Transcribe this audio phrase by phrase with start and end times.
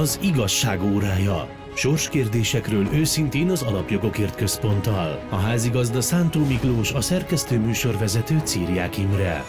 [0.00, 1.48] Az igazság órája.
[1.74, 5.26] Sorskérdésekről őszintén az Alapjogokért Központtal.
[5.30, 9.44] A házigazda Szántó Miklós, a szerkesztő műsorvezető Círiák Imre.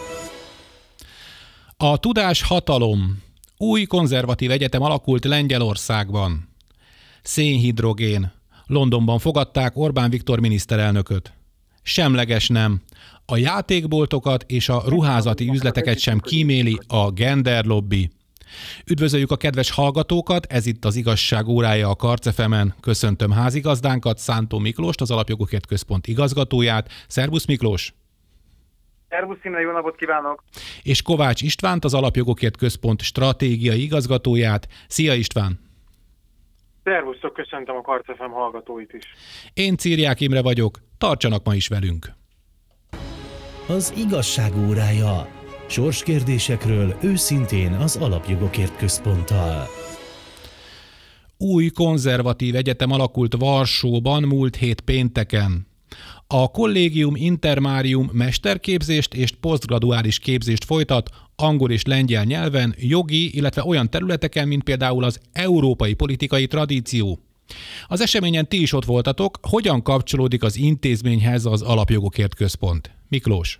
[1.76, 3.22] A tudás hatalom.
[3.56, 6.48] Új konzervatív egyetem alakult Lengyelországban.
[7.22, 8.32] Szénhidrogén.
[8.66, 11.32] Londonban fogadták Orbán Viktor miniszterelnököt.
[11.82, 12.82] Semleges nem.
[13.26, 18.10] A játékboltokat és a ruházati üzleteket sem kíméli a gender lobby.
[18.90, 22.74] Üdvözöljük a kedves hallgatókat, ez itt az igazság órája a Karcefemen.
[22.80, 26.88] Köszöntöm házigazdánkat, Szántó Miklóst, az Alapjogokért Központ igazgatóját.
[27.08, 27.94] Szervusz Miklós!
[29.08, 30.44] Szervusz Imre, jó napot kívánok!
[30.82, 34.68] És Kovács Istvánt, az Alapjogokért Központ stratégiai igazgatóját.
[34.88, 35.60] Szia István!
[36.84, 39.04] Szervusztok, köszöntöm a Karcefem hallgatóit is.
[39.54, 42.06] Én Círiák Imre vagyok, tartsanak ma is velünk!
[43.68, 45.39] Az igazság órája.
[45.70, 49.66] Sorskérdésekről őszintén az Alapjogokért Központtal.
[51.36, 55.66] Új konzervatív egyetem alakult Varsóban múlt hét pénteken.
[56.26, 63.90] A Collegium Intermarium mesterképzést és posztgraduális képzést folytat angol és lengyel nyelven, jogi, illetve olyan
[63.90, 67.18] területeken, mint például az európai politikai tradíció.
[67.86, 72.90] Az eseményen ti is ott voltatok, hogyan kapcsolódik az intézményhez az Alapjogokért Központ?
[73.08, 73.58] Miklós.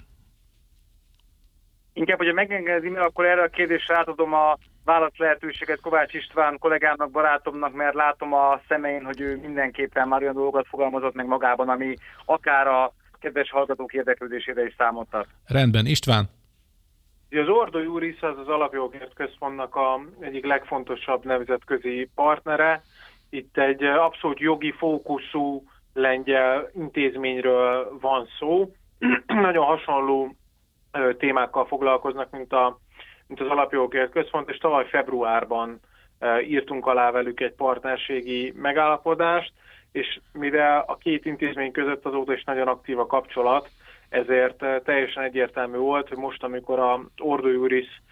[2.00, 7.72] Inkább, hogyha megengedi, akkor erre a kérdésre átadom a válasz lehetőséget Kovács István kollégámnak, barátomnak,
[7.72, 12.66] mert látom a szemein, hogy ő mindenképpen már olyan dolgokat fogalmazott meg magában, ami akár
[12.66, 15.08] a kedves hallgatók érdeklődésére is számot.
[15.46, 16.24] Rendben, István.
[17.30, 22.82] Az Ordo Juris az az Alapjogért Központnak a egyik legfontosabb nemzetközi partnere.
[23.30, 28.72] Itt egy abszolút jogi fókuszú lengyel intézményről van szó.
[29.26, 30.34] Nagyon hasonló
[31.18, 32.78] témákkal foglalkoznak, mint, a,
[33.26, 35.80] mint az Alapjogokért Központ, és tavaly februárban
[36.42, 39.52] írtunk alá velük egy partnerségi megállapodást,
[39.92, 43.68] és mivel a két intézmény között azóta is nagyon aktív a kapcsolat,
[44.08, 48.02] ezért teljesen egyértelmű volt, hogy most, amikor a Ordo Juris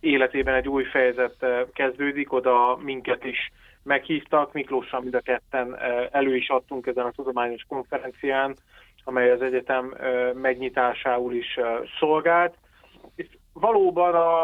[0.00, 5.76] életében egy új fejezet kezdődik, oda minket is meghívtak, Miklóssal mind a ketten
[6.10, 8.56] elő is adtunk ezen a tudományos konferencián,
[9.04, 9.94] amely az egyetem
[10.34, 11.58] megnyitásául is
[11.98, 12.54] szolgált.
[13.14, 14.42] És valóban a,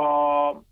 [0.00, 0.62] a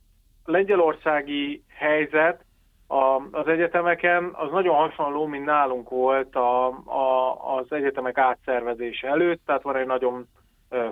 [0.45, 2.45] lengyelországi helyzet
[2.87, 9.41] a, az egyetemeken az nagyon hasonló, mint nálunk volt a, a, az egyetemek átszervezése előtt,
[9.47, 10.29] tehát van egy nagyon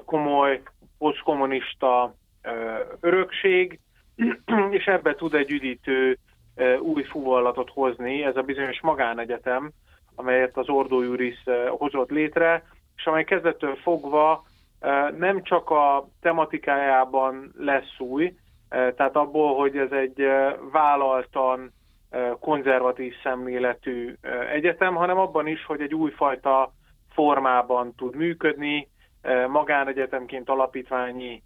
[0.04, 0.62] komoly
[0.98, 2.14] posztkommunista
[3.00, 3.80] örökség,
[4.78, 6.18] és ebbe tud egy üdítő
[6.80, 9.70] új fúvallatot hozni, ez a bizonyos magánegyetem,
[10.16, 12.64] amelyet az Ordo Juris hozott létre,
[12.96, 14.44] és amely kezdettől fogva
[15.18, 18.36] nem csak a tematikájában lesz új,
[18.68, 20.22] tehát abból, hogy ez egy
[20.72, 21.72] vállaltan
[22.40, 24.14] konzervatív szemléletű
[24.52, 26.72] egyetem, hanem abban is, hogy egy újfajta
[27.12, 28.88] formában tud működni,
[29.48, 31.42] magánegyetemként, alapítványi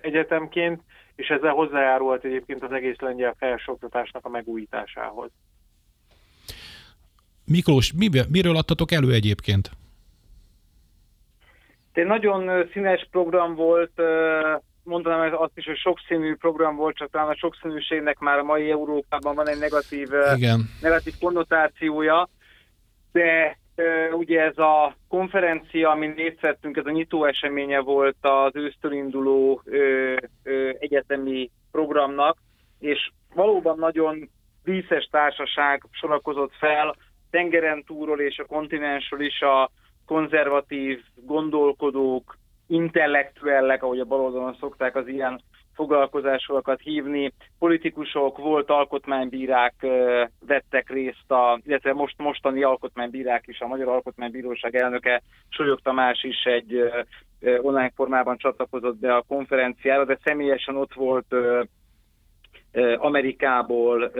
[0.00, 0.82] egyetemként,
[1.16, 5.30] és ezzel hozzájárult egyébként az egész lengyel felsőoktatásnak a megújításához.
[7.46, 7.92] Miklós,
[8.28, 9.70] miről adtatok elő egyébként?
[11.92, 14.00] Egy nagyon színes program volt,
[14.82, 19.34] mondanám azt is, hogy sokszínű program volt, csak talán a sokszínűségnek már a mai Európában
[19.34, 20.70] van egy negatív, Igen.
[20.80, 22.28] negatív konnotációja,
[23.12, 23.58] de
[24.12, 29.62] ugye ez a konferencia, amin részt vettünk, ez a nyitó eseménye volt az ősztől induló
[29.64, 32.36] ö, ö, egyetemi programnak,
[32.78, 34.30] és valóban nagyon
[34.64, 36.96] díszes társaság sorakozott fel,
[37.34, 39.70] tengeren túlról és a kontinensről is a
[40.06, 42.36] konzervatív gondolkodók,
[42.66, 45.40] intellektuellek, ahogy a baloldalon szokták az ilyen
[45.74, 47.32] foglalkozásokat hívni.
[47.58, 49.74] Politikusok, volt alkotmánybírák
[50.46, 56.44] vettek részt, a, illetve most mostani alkotmánybírák is, a Magyar Alkotmánybíróság elnöke Solyog Tamás is
[56.44, 56.92] egy
[57.40, 61.34] online formában csatlakozott be a konferenciára, de személyesen ott volt
[62.96, 64.10] Amerikából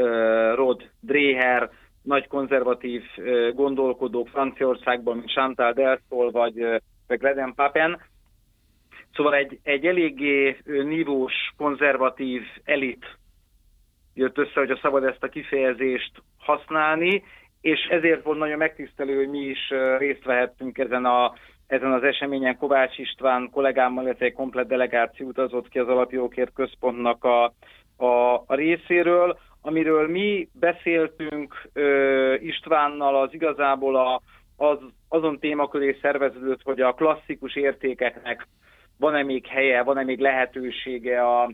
[0.55, 1.70] Rod Dreher,
[2.05, 3.03] nagy konzervatív
[3.55, 6.55] gondolkodók Franciaországban, mint Chantal Delsol vagy,
[7.06, 8.01] vagy Greden Papen.
[9.15, 13.19] Szóval egy, egy eléggé nívós, konzervatív elit
[14.15, 17.23] jött össze, hogy a szabad ezt a kifejezést használni,
[17.61, 21.35] és ezért volt nagyon megtisztelő, hogy mi is részt vehettünk ezen, a,
[21.67, 22.56] ezen az eseményen.
[22.56, 27.45] Kovács István kollégámmal, illetve egy komplet delegáció utazott ki az Alapjókért Központnak a,
[27.97, 29.39] a, a részéről.
[29.66, 34.20] Amiről mi beszéltünk ö, Istvánnal, az igazából a,
[34.56, 34.78] az,
[35.08, 38.46] azon témaköré szerveződött, hogy a klasszikus értékeknek
[38.99, 41.50] van-e még helye, van-e még lehetősége a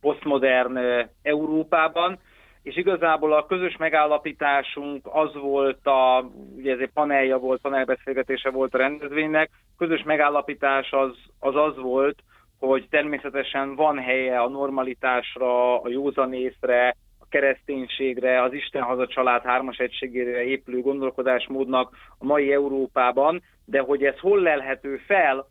[0.00, 0.78] posztmodern
[1.22, 2.18] Európában.
[2.62, 8.74] és igazából a közös megállapításunk az volt, a, ugye ez egy panelja volt, panelbeszélgetése volt
[8.74, 12.18] a rendezvénynek, közös megállapítás az az, az volt,
[12.58, 16.96] hogy természetesen van helye a normalitásra, a józanészre,
[17.30, 24.18] kereszténységre, az Isten haza család hármas egységére épülő gondolkodásmódnak a mai Európában, de hogy ez
[24.18, 25.46] hol lelhető fel,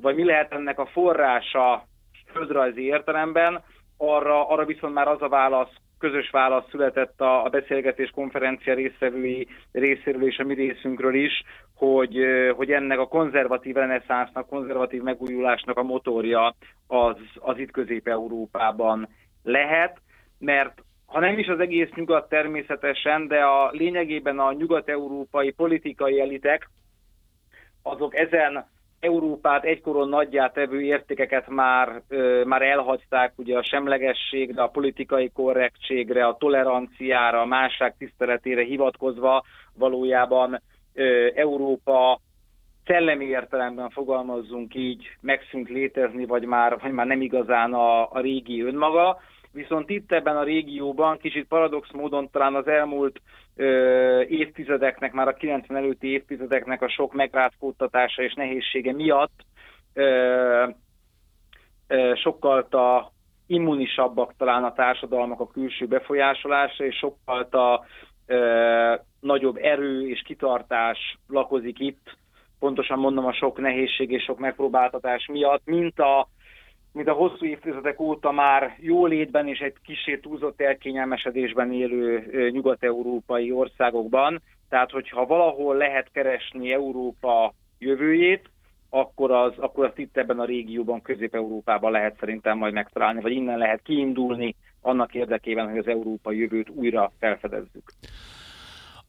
[0.00, 1.86] vagy mi lehet ennek a forrása
[2.32, 3.62] földrajzi értelemben,
[3.96, 9.48] arra, arra viszont már az a válasz, közös válasz született a, a beszélgetés konferencia résztvevői
[9.72, 11.42] részéről és a mi részünkről is,
[11.74, 12.16] hogy,
[12.56, 16.54] hogy ennek a konzervatív reneszánsznak, konzervatív megújulásnak a motorja
[16.86, 19.08] az, az itt Közép-Európában
[19.42, 20.00] lehet,
[20.38, 20.82] mert
[21.14, 26.70] ha nem is az egész nyugat természetesen, de a lényegében a nyugat-európai politikai elitek,
[27.82, 28.66] azok ezen
[29.00, 36.26] Európát egykoron nagyját tevő értékeket már, ö, már elhagyták, ugye a semlegességre, a politikai korrektségre,
[36.26, 39.44] a toleranciára, a másság tiszteletére hivatkozva
[39.74, 40.60] valójában
[40.94, 42.20] ö, Európa
[42.84, 48.62] szellemi értelemben fogalmazzunk így, megszűnt létezni, vagy már, vagy már nem igazán a, a régi
[48.62, 49.20] önmaga.
[49.54, 53.20] Viszont itt ebben a régióban kicsit paradox módon talán az elmúlt
[53.56, 59.44] ö, évtizedeknek, már a 90 előtti évtizedeknek a sok megrázkódtatása és nehézsége miatt
[59.92, 60.66] ö,
[61.88, 63.12] ö, sokkal a
[63.46, 67.84] immunisabbak talán a társadalmak a külső befolyásolásra, és sokkal a
[68.26, 72.16] ö, nagyobb erő és kitartás lakozik itt,
[72.58, 76.28] pontosan mondom a sok nehézség és sok megpróbáltatás miatt, mint a
[76.94, 84.42] mint a hosszú évtizedek óta már jólétben és egy kicsit túlzott elkényelmesedésben élő nyugat-európai országokban.
[84.68, 88.50] Tehát, hogyha valahol lehet keresni Európa jövőjét,
[88.90, 93.58] akkor az, akkor azt itt ebben a régióban, Közép-Európában lehet szerintem majd megtalálni, vagy innen
[93.58, 97.92] lehet kiindulni annak érdekében, hogy az európai jövőt újra felfedezzük.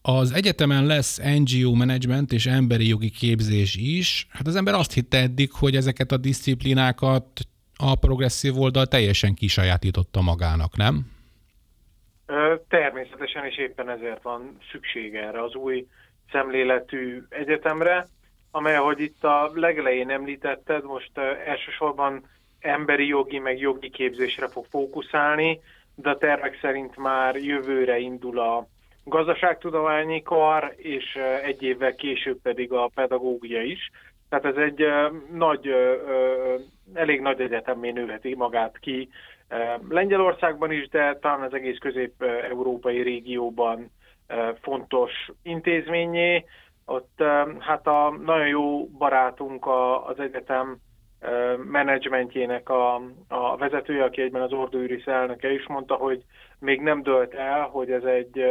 [0.01, 4.27] Az egyetemen lesz NGO management és emberi jogi képzés is.
[4.29, 10.21] Hát az ember azt hitte eddig, hogy ezeket a disziplinákat a progresszív oldal teljesen kisajátította
[10.21, 11.13] magának, nem?
[12.67, 15.87] Természetesen, és éppen ezért van szükség erre az új
[16.31, 18.07] szemléletű egyetemre,
[18.51, 22.29] amely, ahogy itt a legelején említetted, most elsősorban
[22.59, 25.61] emberi jogi, meg jogi képzésre fog fókuszálni,
[25.95, 28.67] de a tervek szerint már jövőre indul a
[29.03, 33.91] gazdaságtudományi kar, és egy évvel később pedig a pedagógia is.
[34.29, 34.85] Tehát ez egy
[35.31, 35.69] nagy,
[36.93, 39.09] elég nagy egyetemé nőheti magát ki
[39.89, 43.91] Lengyelországban is, de talán az egész közép-európai régióban
[44.61, 45.11] fontos
[45.43, 46.45] intézményé.
[46.85, 47.23] Ott
[47.59, 49.65] hát a nagyon jó barátunk
[50.07, 50.77] az egyetem
[51.71, 52.95] menedzsmentjének a,
[53.27, 56.23] a vezetője, aki egyben az Ordo Iris elnöke is mondta, hogy
[56.59, 58.45] még nem dölt el, hogy ez egy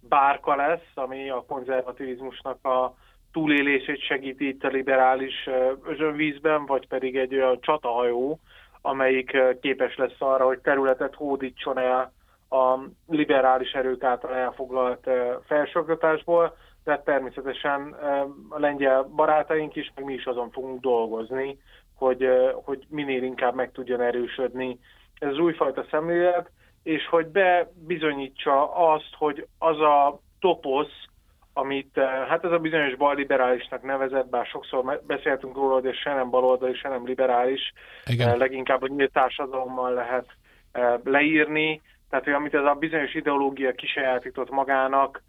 [0.00, 2.94] bárka lesz, ami a konzervativizmusnak a
[3.36, 5.48] túlélését segíti itt a liberális
[5.84, 8.38] özönvízben, vagy pedig egy olyan csatahajó,
[8.82, 12.12] amelyik képes lesz arra, hogy területet hódítson el
[12.50, 12.78] a
[13.08, 15.10] liberális erők által elfoglalt
[15.46, 17.92] felsőoktatásból, de természetesen
[18.48, 21.58] a lengyel barátaink is, meg mi is azon fogunk dolgozni,
[21.94, 22.28] hogy,
[22.64, 24.78] hogy minél inkább meg tudjon erősödni
[25.18, 26.50] ez az újfajta szemlélet,
[26.82, 31.05] és hogy bebizonyítsa azt, hogy az a toposz,
[31.58, 31.98] amit
[32.28, 36.88] hát ez a bizonyos balliberálisnak nevezett, bár sokszor beszéltünk róla, hogy se nem baloldali, se
[36.88, 37.72] nem liberális,
[38.06, 38.38] Igen.
[38.38, 40.26] leginkább a nyílt társadalommal lehet
[41.04, 45.22] leírni, tehát hogy amit ez a bizonyos ideológia kisajátított magának,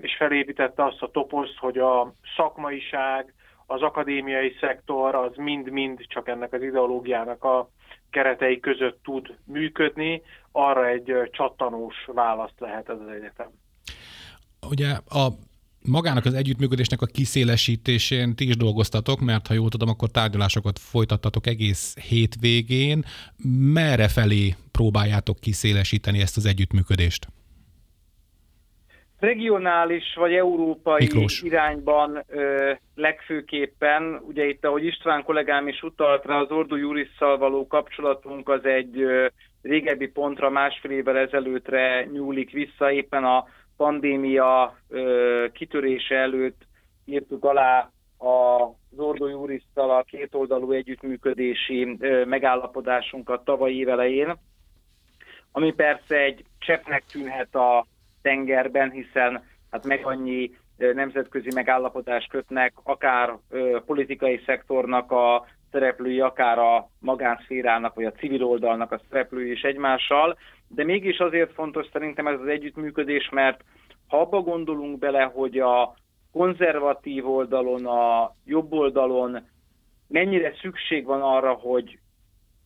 [0.00, 3.34] és felépítette azt a toposzt, hogy a szakmaiság,
[3.66, 7.68] az akadémiai szektor az mind-mind csak ennek az ideológiának a
[8.10, 13.50] keretei között tud működni, arra egy csattanós választ lehet ez az egyetem.
[14.70, 15.28] Ugye a
[15.84, 21.46] magának az együttműködésnek a kiszélesítésén ti is dolgoztatok, mert ha jól tudom, akkor tárgyalásokat folytattatok
[21.46, 23.04] egész hétvégén.
[23.72, 27.26] Merre felé próbáljátok kiszélesíteni ezt az együttműködést?
[29.18, 31.42] Regionális vagy európai Miklós.
[31.42, 37.66] irányban ö, legfőképpen, ugye itt, ahogy István kollégám is utalt rá, az Ordu Jurisszal való
[37.66, 39.26] kapcsolatunk az egy ö,
[39.62, 43.46] régebbi pontra másfél évvel ezelőttre nyúlik vissza, éppen a
[43.80, 44.76] pandémia
[45.52, 46.66] kitörése előtt
[47.04, 54.36] írtuk alá az Ordo Jurisztal a kétoldalú együttműködési megállapodásunkat tavaly évelején,
[55.52, 57.86] ami persze egy cseppnek tűnhet a
[58.22, 60.56] tengerben, hiszen hát meg annyi
[60.94, 63.38] nemzetközi megállapodást kötnek, akár
[63.86, 70.38] politikai szektornak a szereplői, akár a magánszférának, vagy a civil oldalnak a szereplői is egymással,
[70.68, 73.64] de mégis azért fontos szerintem ez az együttműködés, mert
[74.08, 75.94] ha abba gondolunk bele, hogy a
[76.32, 79.48] konzervatív oldalon, a jobb oldalon
[80.08, 81.98] mennyire szükség van arra, hogy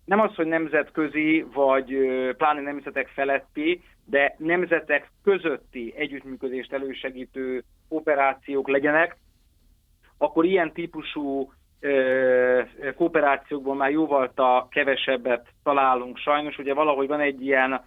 [0.05, 1.97] nem az, hogy nemzetközi, vagy
[2.37, 7.65] pláne nemzetek feletti, de nemzetek közötti együttműködést elősegítő
[7.95, 9.17] operációk legyenek,
[10.19, 11.53] akkor ilyen típusú
[12.97, 14.33] kooperációkban már jóval
[14.71, 16.19] kevesebbet találunk.
[16.19, 17.81] Sajnos ugye valahogy van egy ilyen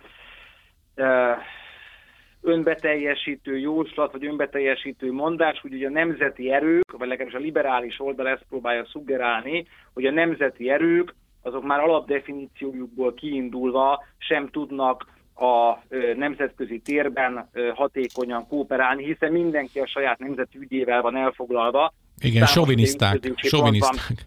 [2.42, 8.28] önbeteljesítő jóslat, vagy önbeteljesítő mondás, hogy ugye a nemzeti erők, vagy legalábbis a liberális oldal
[8.28, 15.06] ezt próbálja szuggerálni, hogy a nemzeti erők azok már alapdefiníciójukból kiindulva sem tudnak
[15.38, 15.84] a
[16.16, 21.94] nemzetközi térben hatékonyan kooperálni, hiszen mindenki a saját nemzeti ügyével van elfoglalva.
[22.20, 23.32] Igen, soviniszták.
[23.36, 24.26] soviniszták.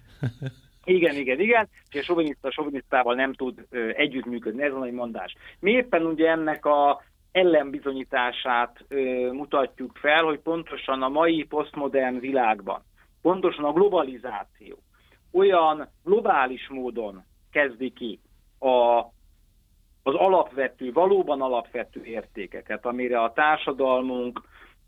[0.85, 5.35] Igen, igen, igen, és a soviniszta sovinisztával nem tud együttműködni, ez a nagy mondás.
[5.61, 7.03] Mi éppen ugye ennek a
[7.33, 12.85] ellenbizonyítását ö, mutatjuk fel, hogy pontosan a mai posztmodern világban,
[13.23, 14.79] pontosan a globalizáció
[15.33, 18.21] olyan globális módon kezdi ki
[18.59, 18.99] a,
[20.03, 24.41] az alapvető, valóban alapvető értékeket, amire a társadalmunk,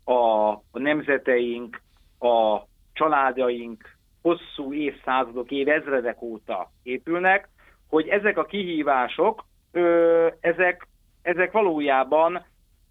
[0.03, 1.81] a, a nemzeteink,
[2.19, 2.61] a
[2.93, 7.49] családjaink hosszú évszázadok, évezredek óta épülnek,
[7.89, 10.87] hogy ezek a kihívások, ö, ezek
[11.23, 12.35] ezek valójában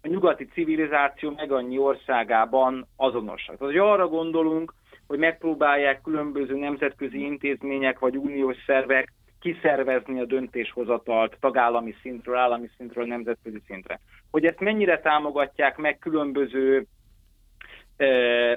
[0.01, 3.57] a nyugati civilizáció meg annyi országában azonosak.
[3.57, 4.73] Tehát, hogy arra gondolunk,
[5.07, 9.13] hogy megpróbálják különböző nemzetközi intézmények vagy uniós szervek
[9.43, 13.99] kiszervezni a döntéshozatalt tagállami szintről, állami szintről, nemzetközi szintre.
[14.31, 16.85] Hogy ezt mennyire támogatják meg különböző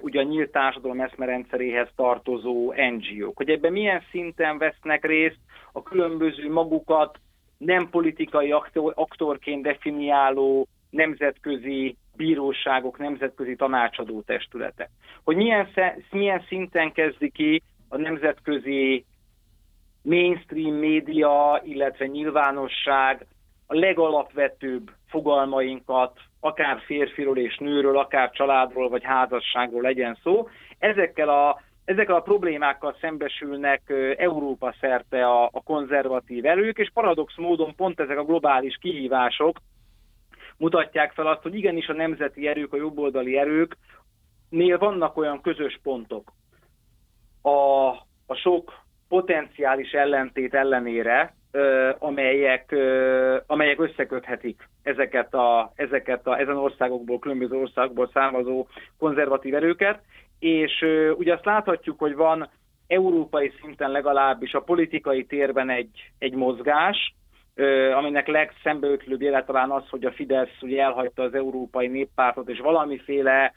[0.00, 5.38] ugye a nyílt társadalom eszmerendszeréhez tartozó NGO-k, hogy ebben milyen szinten vesznek részt
[5.73, 7.19] a különböző magukat
[7.59, 14.90] nem politikai aktor, aktorként definiáló nemzetközi bíróságok, nemzetközi tanácsadó testületek.
[15.25, 15.69] Hogy milyen,
[16.11, 19.05] milyen szinten kezdi ki a nemzetközi
[20.06, 23.26] mainstream média, illetve nyilvánosság
[23.66, 30.48] a legalapvetőbb fogalmainkat, akár férfiról és nőről, akár családról vagy házasságról legyen szó,
[30.78, 33.82] ezekkel a ezekkel a problémákkal szembesülnek
[34.16, 39.58] Európa szerte a, a konzervatív erők, és paradox módon pont ezek a globális kihívások
[40.56, 43.76] mutatják fel azt, hogy igenis a nemzeti erők, a jobboldali erők
[44.48, 46.32] nél vannak olyan közös pontok.
[47.42, 47.88] A,
[48.26, 51.34] a sok potenciális ellentét ellenére,
[51.98, 52.75] amelyek,
[53.46, 58.66] amelyek összeköthetik ezeket a, ezeket a, ezen országokból, különböző országokból származó
[58.98, 60.00] konzervatív erőket,
[60.38, 60.84] és
[61.16, 62.48] ugye azt láthatjuk, hogy van
[62.86, 67.14] európai szinten legalábbis a politikai térben egy, egy mozgás,
[67.94, 73.52] aminek legszembeötlőbb jele talán az, hogy a Fidesz ugye elhagyta az Európai Néppártot, és valamiféle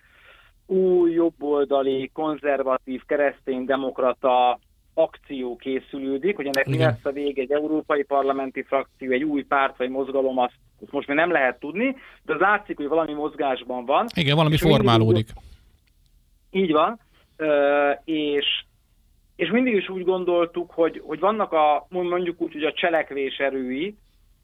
[0.65, 4.59] új, jobboldali, konzervatív, kereszténydemokrata
[4.93, 9.77] akció készülődik, hogy ennek mi lesz a vége, egy európai parlamenti frakció, egy új párt
[9.77, 13.85] vagy mozgalom, azt, azt most még nem lehet tudni, de az látszik, hogy valami mozgásban
[13.85, 14.05] van.
[14.15, 15.27] Igen, valami formálódik.
[16.51, 16.99] Mindig, így van,
[18.03, 18.63] és,
[19.35, 23.95] és mindig is úgy gondoltuk, hogy, hogy vannak a, mondjuk úgy, hogy a cselekvés erői,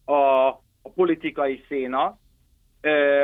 [0.05, 0.47] a,
[0.81, 2.17] a politikai széna,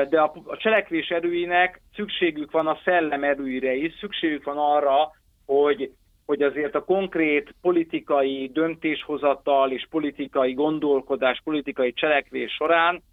[0.09, 5.11] de a, a cselekvés erőinek szükségük van a szellem erőire is, szükségük van arra,
[5.45, 5.91] hogy,
[6.31, 13.03] hogy azért a konkrét politikai döntéshozatal és politikai gondolkodás, politikai cselekvés során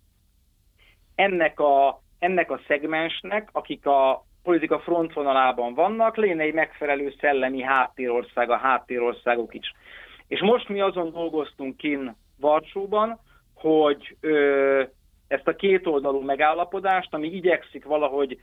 [1.15, 8.51] ennek a, ennek a szegmensnek, akik a, politika frontvonalában vannak, lenne egy megfelelő szellemi háttérország,
[8.51, 9.73] a háttérországok is.
[10.29, 13.21] És most mi azon dolgoztunk kin Varsóban,
[13.55, 14.83] hogy ö,
[15.29, 18.41] ezt a kétoldalú megállapodást, ami igyekszik valahogy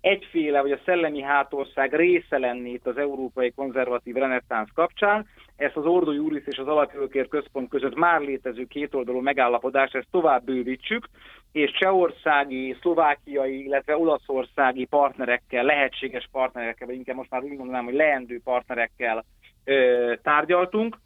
[0.00, 5.26] egyféle, vagy a szellemi hátország része lenni itt az európai konzervatív reneszánsz kapcsán.
[5.56, 10.44] Ezt az Ordo Juris és az Alapjogokért Központ között már létező kétoldalú megállapodást, ezt tovább
[10.44, 11.08] bővítsük,
[11.52, 17.94] és csehországi, szlovákiai, illetve olaszországi partnerekkel, lehetséges partnerekkel, vagy inkább most már úgy mondanám, hogy
[17.94, 19.24] leendő partnerekkel
[19.64, 20.98] ö, tárgyaltunk,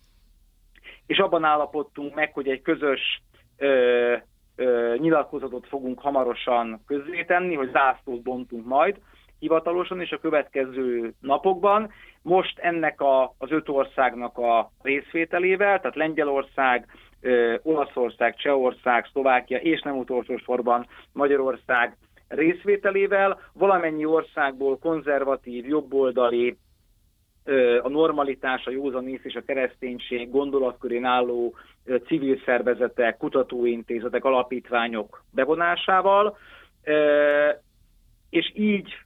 [1.06, 3.22] és abban állapodtunk meg, hogy egy közös
[3.56, 4.16] ö,
[4.97, 8.97] nyilatkozatot fogunk hamarosan közzétenni, hogy zászlót bontunk majd
[9.38, 11.90] hivatalosan, és a következő napokban.
[12.23, 16.87] Most ennek a, az öt országnak a részvételével, tehát Lengyelország,
[17.21, 21.97] ö, Olaszország, Csehország, Szlovákia, és nem utolsó sorban Magyarország
[22.28, 26.56] részvételével, valamennyi országból konzervatív, jobboldali,
[27.82, 31.54] a normalitás, a józanész és a kereszténység gondolatkörén álló
[32.06, 36.36] civil szervezetek, kutatóintézetek, alapítványok bevonásával,
[38.30, 38.96] és így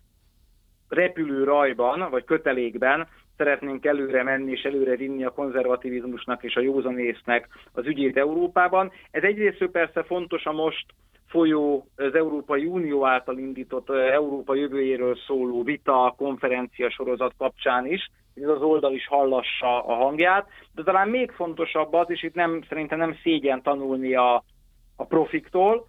[0.88, 7.49] repülő rajban, vagy kötelékben szeretnénk előre menni és előre vinni a konzervativizmusnak és a józanésznek
[7.73, 8.92] az ügyét Európában.
[9.11, 10.87] Ez egyrészt persze fontos a most
[11.26, 18.45] folyó az Európai Unió által indított Európa jövőjéről szóló vita, konferencia sorozat kapcsán is, hogy
[18.45, 22.62] ez az oldal is hallassa a hangját, de talán még fontosabb az, és itt nem,
[22.69, 24.45] szerintem nem szégyen tanulni a,
[24.97, 25.87] a profiktól,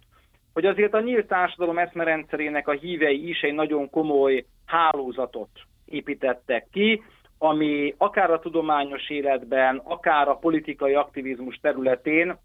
[0.52, 5.50] hogy azért a nyílt társadalom eszmerendszerének a hívei is egy nagyon komoly hálózatot
[5.84, 7.02] építettek ki,
[7.38, 12.38] ami akár a tudományos életben, akár a politikai aktivizmus területén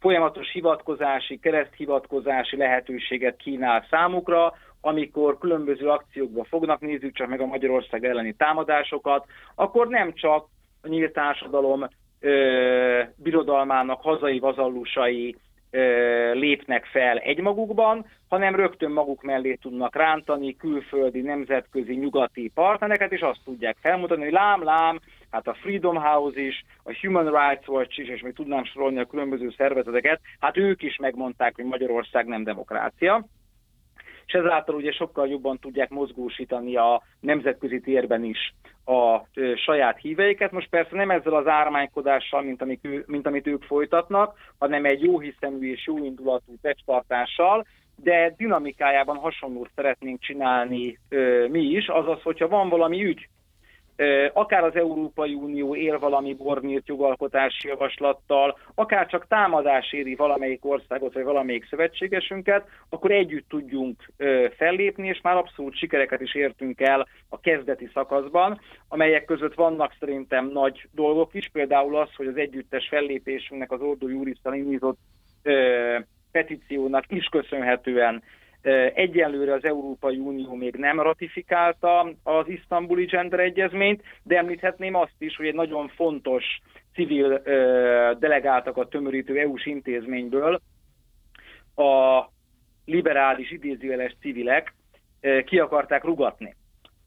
[0.00, 4.54] folyamatos hivatkozási, kereszthivatkozási lehetőséget kínál számukra,
[4.86, 10.46] amikor különböző akciókba fognak, nézzük csak meg a Magyarország elleni támadásokat, akkor nem csak
[10.82, 11.88] a nyílt társadalom
[12.20, 15.36] ö, birodalmának hazai vazallusai
[16.32, 23.40] lépnek fel egymagukban, hanem rögtön maguk mellé tudnak rántani külföldi, nemzetközi, nyugati partnereket, és azt
[23.44, 25.00] tudják felmutatni, hogy lám, lám,
[25.30, 29.04] hát a Freedom House is, a Human Rights Watch is, és még tudnám sorolni a
[29.04, 33.26] különböző szervezeteket, hát ők is megmondták, hogy Magyarország nem demokrácia
[34.26, 38.54] és ezáltal ugye sokkal jobban tudják mozgósítani a nemzetközi térben is
[38.84, 39.20] a
[39.54, 40.52] saját híveiket.
[40.52, 45.20] Most persze nem ezzel az ármánykodással, mint, amik, mint amit ők folytatnak, hanem egy jó
[45.20, 47.66] hiszemű és jó indulatú testtartással,
[48.02, 53.28] de dinamikájában hasonlót szeretnénk csinálni ö, mi is, azaz, hogyha van valami ügy,
[54.32, 61.14] akár az Európai Unió él valami bornírt jogalkotási javaslattal, akár csak támadás éri valamelyik országot
[61.14, 64.12] vagy valamelyik szövetségesünket, akkor együtt tudjunk
[64.56, 70.50] fellépni, és már abszolút sikereket is értünk el a kezdeti szakaszban, amelyek között vannak szerintem
[70.52, 74.98] nagy dolgok is, például az, hogy az együttes fellépésünknek az Ordó Jurisztal indított
[76.32, 78.22] petíciónak is köszönhetően
[78.94, 85.36] Egyelőre az Európai Unió még nem ratifikálta az isztambuli gender egyezményt, de említhetném azt is,
[85.36, 86.44] hogy egy nagyon fontos
[86.94, 87.38] civil
[88.18, 90.60] delegáltakat tömörítő EU-s intézményből
[91.76, 92.24] a
[92.84, 94.74] liberális idézőjeles civilek
[95.44, 96.56] ki akarták rugatni.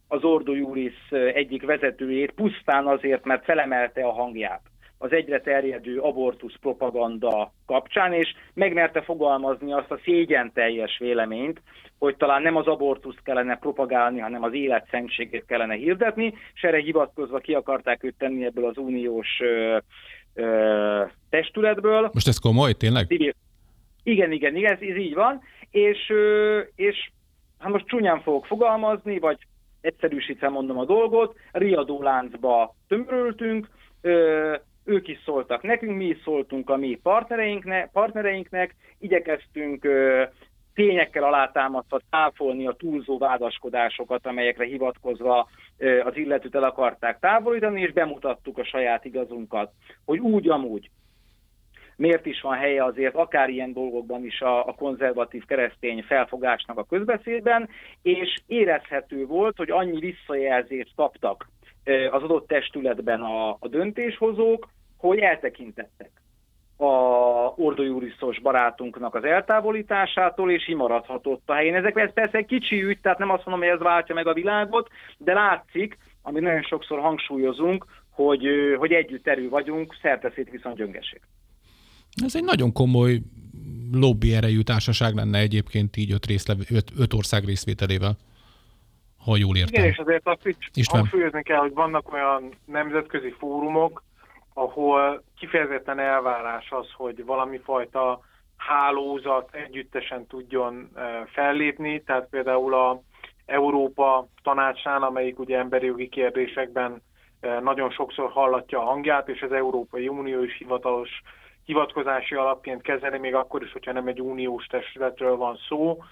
[0.08, 4.69] Az Ordo Juris egyik vezetőjét pusztán azért, mert felemelte a hangját
[5.02, 11.62] az egyre terjedő abortusz propaganda kapcsán, és megmerte fogalmazni azt a szégyen teljes véleményt,
[12.00, 16.78] hogy talán nem az abortuszt kellene propagálni, hanem az élet szentségét kellene hirdetni, és erre
[16.78, 19.78] hivatkozva ki akarták őt tenni ebből az uniós ö,
[20.34, 22.10] ö, testületből.
[22.14, 23.06] Most ez komoly, tényleg?
[24.04, 27.10] Igen, igen, igen, ez, ez így van, és, ö, és
[27.60, 29.38] hát most csúnyán fogok fogalmazni, vagy
[29.82, 33.68] egyszerűsítve mondom a dolgot, riadóláncba tömörültünk,
[34.02, 34.56] ö,
[34.90, 40.24] ők is szóltak nekünk, mi is szóltunk a mi partnereinknek, partnereinknek igyekeztünk ö,
[40.74, 47.94] tényekkel alátámasztva táfolni a túlzó vádaskodásokat, amelyekre hivatkozva ö, az illetőt el akarták távolítani, és
[47.94, 49.72] bemutattuk a saját igazunkat,
[50.06, 50.90] hogy úgy amúgy
[51.96, 56.84] miért is van helye azért akár ilyen dolgokban is a, a konzervatív keresztény felfogásnak a
[56.84, 57.70] közbeszédben,
[58.02, 61.48] és érezhető volt, hogy annyi visszajelzést kaptak
[62.12, 66.12] az adott testületben a, a döntéshozók, hogy eltekintettek
[66.78, 71.76] a Ordo Juriszos barátunknak az eltávolításától, és imaradhatott a helyén.
[71.76, 74.34] Ezek ez persze egy kicsi ügy, tehát nem azt mondom, hogy ez váltja meg a
[74.34, 81.22] világot, de látszik, amit nagyon sokszor hangsúlyozunk, hogy, hogy együtt erő vagyunk, szerteszét viszont gyöngeség.
[82.24, 83.20] Ez egy nagyon komoly
[83.92, 88.18] lobby erejű társaság lenne egyébként így öt, részle, öt, öt ország részvételével,
[89.18, 89.84] ha jól értem.
[89.84, 94.04] Igen, és azért azt is hangsúlyozni kell, hogy vannak olyan nemzetközi fórumok,
[94.60, 98.20] ahol kifejezetten elvárás az, hogy valami fajta
[98.58, 100.90] hálózat együttesen tudjon
[101.26, 103.02] fellépni, tehát például a
[103.46, 107.02] Európa tanácsán, amelyik ugye emberi jogi kérdésekben
[107.62, 111.10] nagyon sokszor hallatja a hangját, és az Európai Unió is hivatalos
[111.66, 116.04] hivatkozási alapként kezeli, még akkor is, hogyha nem egy uniós testületről van szó.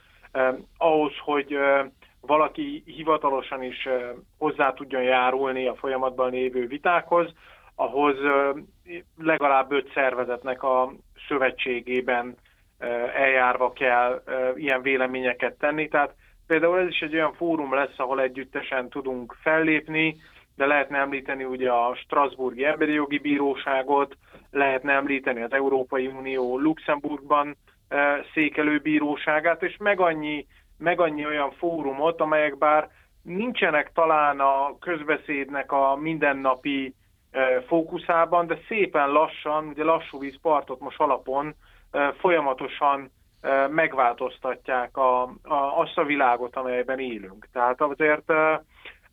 [0.78, 1.58] ahhoz, hogy
[2.22, 3.88] valaki hivatalosan is
[4.38, 7.34] hozzá tudjon járulni a folyamatban lévő vitákhoz,
[7.80, 8.16] ahhoz
[9.18, 10.94] legalább öt szervezetnek a
[11.28, 12.36] szövetségében
[13.16, 14.24] eljárva kell
[14.56, 15.88] ilyen véleményeket tenni.
[15.88, 16.16] Tehát
[16.48, 20.16] például ez is egy olyan fórum lesz, ahol együttesen tudunk fellépni,
[20.56, 24.18] de lehetne említeni ugye a Strasburgi Emberi Jogi Bíróságot,
[24.52, 27.56] lehetne említeni az Európai Unió Luxemburgban
[28.34, 30.46] székelő bíróságát, és meg annyi,
[30.78, 32.90] meg annyi olyan fórumot, amelyek bár
[33.22, 36.94] nincsenek talán a közbeszédnek a mindennapi
[37.68, 41.56] fókuszában, de szépen lassan, ugye lassú vízpartot most alapon
[42.20, 43.12] folyamatosan
[43.70, 47.48] megváltoztatják a, a, azt a világot, amelyben élünk.
[47.54, 48.32] Tehát azért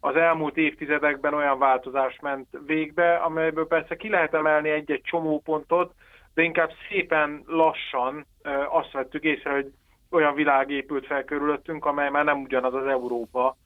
[0.00, 5.94] az elmúlt évtizedekben olyan változás ment végbe, amelyből persze ki lehet emelni egy-egy csomópontot,
[6.34, 8.26] de inkább szépen lassan
[8.68, 9.72] azt vettük észre, hogy
[10.10, 13.56] olyan világ épült fel körülöttünk, amely már nem ugyanaz az Európa,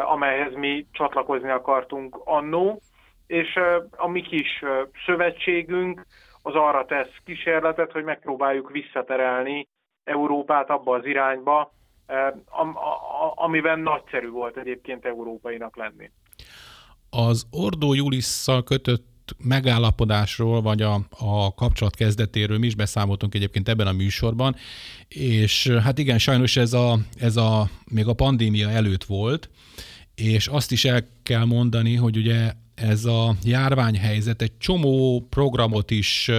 [0.00, 2.80] amelyhez mi csatlakozni akartunk annó,
[3.32, 3.58] és
[3.90, 4.62] a mi kis
[5.06, 6.06] szövetségünk
[6.42, 9.68] az arra tesz kísérletet, hogy megpróbáljuk visszaterelni
[10.04, 11.74] Európát abba az irányba,
[13.34, 16.10] amiben nagyszerű volt egyébként európainak lenni.
[17.10, 19.10] Az Ordó Julisszal kötött
[19.44, 24.56] megállapodásról, vagy a, a kapcsolat kezdetéről mi is beszámoltunk egyébként ebben a műsorban,
[25.08, 29.50] és hát igen, sajnos ez a, ez a még a pandémia előtt volt,
[30.14, 36.30] és azt is el kell mondani, hogy ugye ez a járványhelyzet egy csomó programot is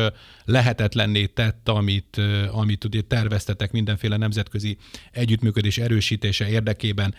[0.46, 4.78] lehetetlenné tett, amit, amit ugye terveztetek mindenféle nemzetközi
[5.12, 7.14] együttműködés erősítése érdekében.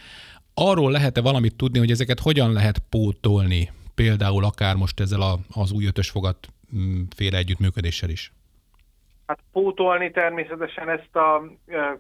[0.54, 5.72] Arról lehet-e valamit tudni, hogy ezeket hogyan lehet pótolni, például akár most ezzel a, az
[5.72, 8.32] új ötös fogat mm, féle együttműködéssel is?
[9.26, 11.42] Hát pótolni természetesen ezt a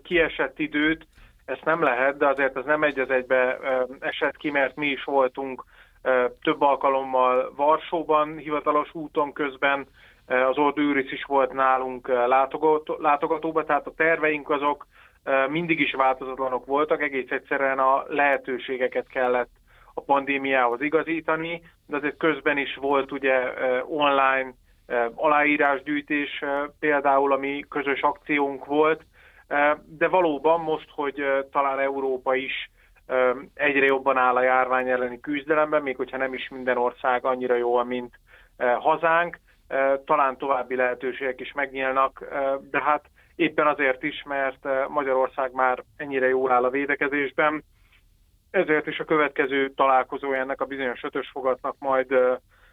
[0.02, 1.06] kiesett időt,
[1.44, 3.58] ezt nem lehet, de azért ez nem egy az egybe
[4.00, 5.64] esett ki, mert mi is voltunk
[6.42, 9.86] több alkalommal Varsóban, hivatalos úton közben,
[10.26, 14.86] az Ordőris is volt nálunk látogató, látogatóba, tehát a terveink azok
[15.48, 19.50] mindig is változatlanok voltak, egész egyszerűen a lehetőségeket kellett
[19.94, 23.52] a pandémiához igazítani, de azért közben is volt ugye
[23.86, 24.54] online
[25.14, 26.44] aláírásgyűjtés
[26.80, 29.04] például, ami közös akciónk volt,
[29.84, 32.70] de valóban most, hogy talán Európa is
[33.54, 37.84] egyre jobban áll a járvány elleni küzdelemben, még hogyha nem is minden ország annyira jól,
[37.84, 38.18] mint
[38.78, 39.38] hazánk,
[40.04, 42.24] talán további lehetőségek is megnyílnak,
[42.70, 43.04] de hát
[43.36, 47.64] éppen azért is, mert Magyarország már ennyire jól áll a védekezésben,
[48.50, 52.14] ezért is a következő találkozója ennek a bizonyos ötös fogatnak majd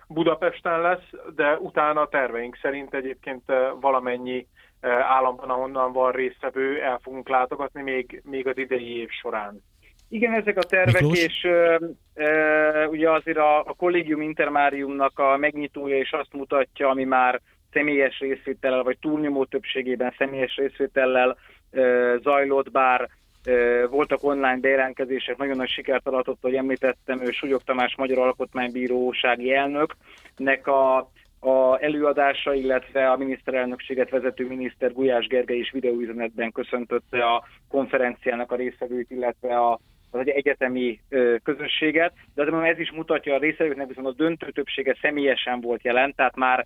[0.07, 3.43] Budapesten lesz, de utána a terveink szerint egyébként
[3.79, 4.47] valamennyi
[4.81, 9.63] államban, ahonnan van résztvevő, el fogunk látogatni még, még az idei év során.
[10.11, 11.23] Igen, ezek a tervek, Miklós?
[11.23, 11.79] és e,
[12.13, 18.19] e, ugye azért a, a Collegium Intermariumnak a megnyitója is azt mutatja, ami már személyes
[18.19, 21.37] részvétellel, vagy túlnyomó többségében személyes részvétellel
[21.71, 21.81] e,
[22.17, 23.09] zajlott, bár
[23.43, 29.53] e, voltak online bejelentkezések, nagyon nagy sikert aratott, hogy említettem, ő Súlyog Tamás Magyar Alkotmánybírósági
[29.53, 30.97] elnöknek a,
[31.39, 38.55] a előadása, illetve a miniszterelnökséget vezető miniszter Gulyás Gergely is videóüzenetben köszöntötte a konferenciának a
[38.55, 39.79] részvevőit, illetve a
[40.11, 40.99] az egy egyetemi
[41.43, 46.13] közösséget, de azért ez is mutatja a részvevőknek, viszont a döntő többsége személyesen volt jelen,
[46.15, 46.65] tehát már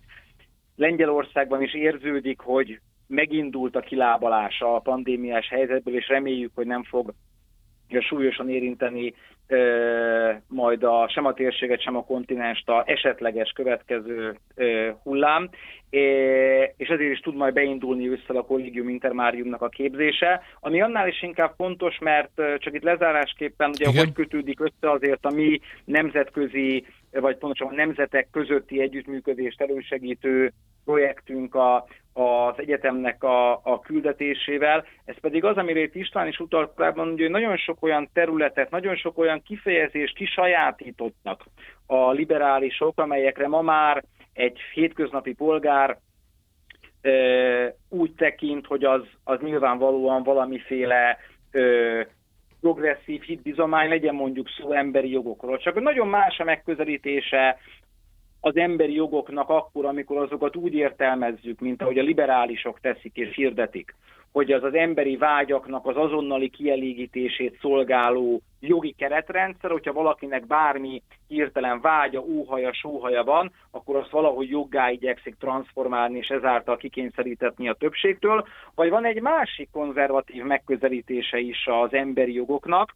[0.76, 7.14] Lengyelországban is érződik, hogy megindult a kilábalás a pandémiás helyzetből, és reméljük, hogy nem fog
[8.00, 9.14] súlyosan érinteni
[10.46, 14.38] majd a, sem a térséget, sem a kontinenst a esetleges következő
[15.02, 15.50] hullám,
[16.76, 21.22] és ezért is tud majd beindulni össze a Collegium Intermariumnak a képzése, ami annál is
[21.22, 24.04] inkább fontos, mert csak itt lezárásképpen ugye Igen.
[24.04, 30.52] hogy kötődik össze azért a mi nemzetközi, vagy pontosan a nemzetek közötti együttműködést elősegítő
[30.84, 34.84] projektünk a, az egyetemnek a, a küldetésével.
[35.04, 38.96] Ez pedig az, amire itt István is utalt korábban, hogy nagyon sok olyan területet, nagyon
[38.96, 41.44] sok olyan kifejezést kisajátítottak
[41.86, 45.98] a liberálisok, amelyekre ma már egy hétköznapi polgár
[47.00, 47.10] e,
[47.88, 51.18] úgy tekint, hogy az, az nyilvánvalóan valamiféle
[51.50, 51.60] e,
[52.60, 55.58] progresszív hitbizomány, legyen mondjuk szó emberi jogokról.
[55.58, 57.58] Csak nagyon más a megközelítése
[58.40, 63.94] az emberi jogoknak akkor, amikor azokat úgy értelmezzük, mint ahogy a liberálisok teszik és hirdetik,
[64.32, 71.80] hogy az az emberi vágyaknak az azonnali kielégítését szolgáló jogi keretrendszer, hogyha valakinek bármi hirtelen
[71.80, 78.46] vágya, óhaja, sóhaja van, akkor azt valahogy joggá igyekszik transformálni, és ezáltal kikényszerítetni a többségtől.
[78.74, 82.94] Vagy van egy másik konzervatív megközelítése is az emberi jogoknak,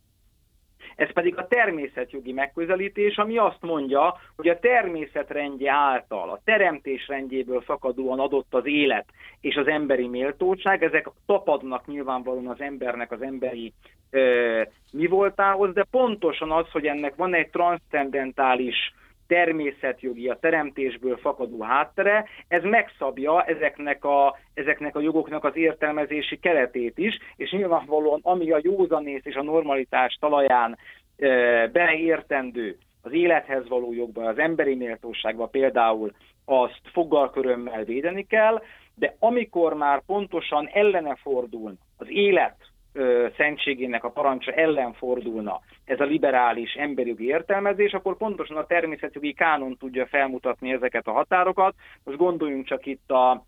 [0.96, 7.60] ez pedig a természetjogi megközelítés, ami azt mondja, hogy a természetrendje által, a teremtés rendjéből
[7.60, 9.06] fakadóan adott az élet
[9.40, 13.72] és az emberi méltóság, ezek tapadnak nyilvánvalóan az embernek az emberi
[14.10, 18.94] ö, mi voltához, de pontosan az, hogy ennek van egy transzcendentális
[19.30, 26.98] természetjogi, a teremtésből fakadó háttere, ez megszabja ezeknek a, ezeknek a jogoknak az értelmezési keretét
[26.98, 30.78] is, és nyilvánvalóan ami a józanész és a normalitás talaján
[31.16, 31.28] e,
[31.68, 36.12] beleértendő, az élethez való jogban, az emberi méltóságban például
[36.44, 38.62] azt foggal körömmel védeni kell,
[38.94, 46.00] de amikor már pontosan ellene fordul az élet ö, szentségének a parancsa ellen fordulna ez
[46.00, 51.74] a liberális emberjogi értelmezés, akkor pontosan a természetjogi kánon tudja felmutatni ezeket a határokat.
[52.04, 53.44] Most gondoljunk csak itt a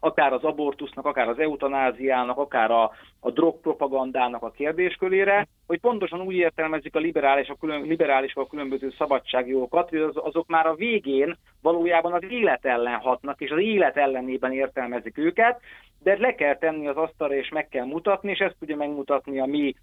[0.00, 6.34] akár az abortusznak, akár az eutanáziának, akár a, a drogpropagandának a kérdéskörére, hogy pontosan úgy
[6.34, 11.36] értelmezik a liberális, a külön, liberális a különböző szabadságjogokat, hogy az, azok már a végén
[11.62, 15.60] valójában az élet ellen hatnak, és az élet ellenében értelmezik őket,
[16.06, 19.44] de le kell tenni az asztalra, és meg kell mutatni, és ezt tudja megmutatni a
[19.44, 19.74] mi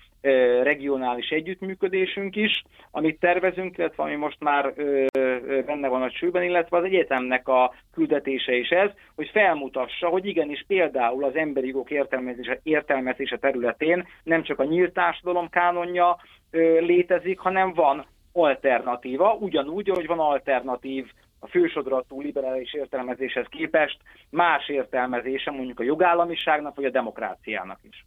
[0.63, 4.73] regionális együttműködésünk is, amit tervezünk, illetve ami most már
[5.65, 10.63] benne van a csőben, illetve az egyetemnek a küldetése is ez, hogy felmutassa, hogy igenis
[10.67, 16.17] például az emberi jogok értelmezése, értelmezése területén nem csak a nyílt társadalom kánonja
[16.79, 21.11] létezik, hanem van alternatíva, ugyanúgy, hogy van alternatív
[21.43, 23.97] a fősodratú liberális értelmezéshez képest
[24.29, 28.05] más értelmezése mondjuk a jogállamiságnak vagy a demokráciának is.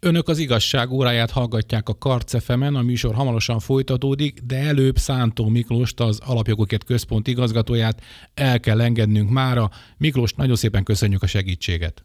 [0.00, 6.00] Önök az igazság óráját hallgatják a Karcefemen, a műsor hamarosan folytatódik, de előbb Szántó Miklóst,
[6.00, 8.00] az Alapjogokért Központ igazgatóját
[8.34, 9.68] el kell engednünk mára.
[9.98, 12.04] Miklós, nagyon szépen köszönjük a segítséget.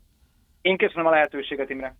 [0.62, 1.96] Én köszönöm a lehetőséget, Imre.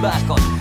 [0.00, 0.57] De ha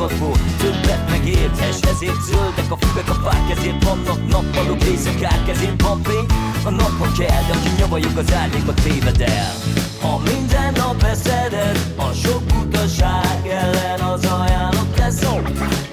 [0.00, 6.02] Magadból többet megérthess Ezért zöldek a füvek, a fák Ezért vannak nappalok, éjszakák Ezért van
[6.02, 6.26] fény,
[6.64, 9.52] a nap ha kell De aki nyavajog az árnyékba téved el.
[10.00, 15.20] Ha minden nap beszeded A sok utaság ellen az ajánlott lesz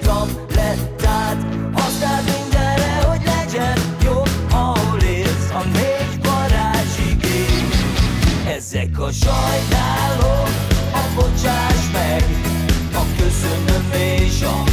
[0.02, 7.70] Tablettát használd mindenre, hogy legyen jó Ahol élsz, a négy varázsigény
[8.56, 9.77] Ezek a sajnálók,
[14.38, 14.67] köszönöm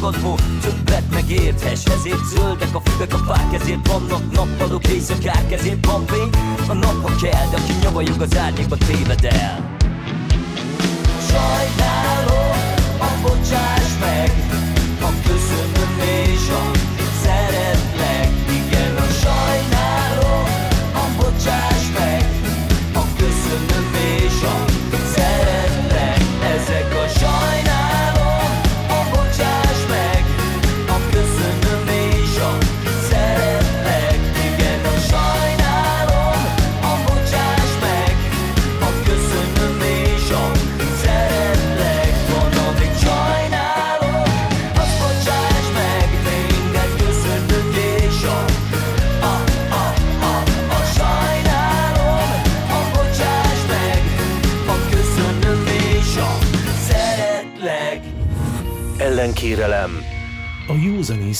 [0.00, 6.06] magadból többet megérthess Ezért zöldek a füvek, a fák Ezért vannak nappalok, éjszakák Ezért van
[6.06, 6.30] fény,
[6.68, 9.79] a nap ha kell De aki nyavajog az árnyékba téved el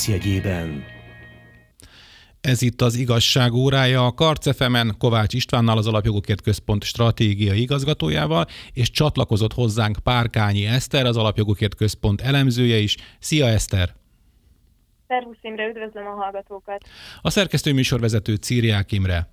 [0.00, 0.84] józanész jegyében.
[2.40, 8.90] Ez itt az igazság órája a Karcefemen Kovács Istvánnal, az Alapjogokért Központ stratégiai igazgatójával, és
[8.90, 12.96] csatlakozott hozzánk Párkányi Eszter, az Alapjogokért Központ elemzője is.
[13.18, 13.94] Szia Eszter!
[15.08, 16.84] Szervusz Imre, üdvözlöm a hallgatókat!
[17.22, 19.28] A szerkesztő műsorvezető Círiák Imre.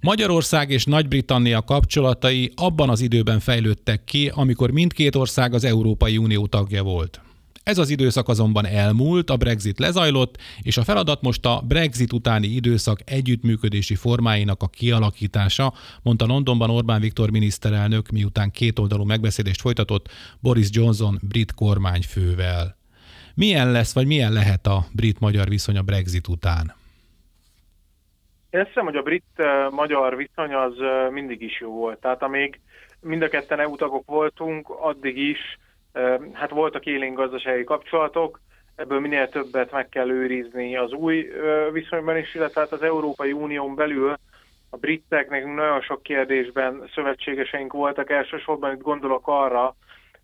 [0.00, 6.46] Magyarország és Nagy-Britannia kapcsolatai abban az időben fejlődtek ki, amikor mindkét ország az Európai Unió
[6.46, 7.20] tagja volt.
[7.66, 12.46] Ez az időszak azonban elmúlt, a Brexit lezajlott, és a feladat most a Brexit utáni
[12.46, 20.08] időszak együttműködési formáinak a kialakítása, mondta Londonban Orbán Viktor miniszterelnök, miután kétoldalú megbeszélést folytatott
[20.40, 22.76] Boris Johnson brit kormányfővel.
[23.34, 26.74] Milyen lesz, vagy milyen lehet a brit-magyar viszony a Brexit után?
[28.50, 30.74] Én azt hiszem, hogy a brit-magyar viszony az
[31.10, 31.98] mindig is jó volt.
[31.98, 32.60] Tehát amíg
[33.00, 35.38] mind a ketten EU tagok voltunk, addig is
[36.32, 38.40] hát voltak élénk gazdasági kapcsolatok,
[38.76, 41.28] ebből minél többet meg kell őrizni az új
[41.72, 44.16] viszonyban is, illetve hát az Európai Unión belül
[44.70, 49.74] a briteknek nagyon sok kérdésben szövetségeseink voltak, elsősorban itt gondolok arra,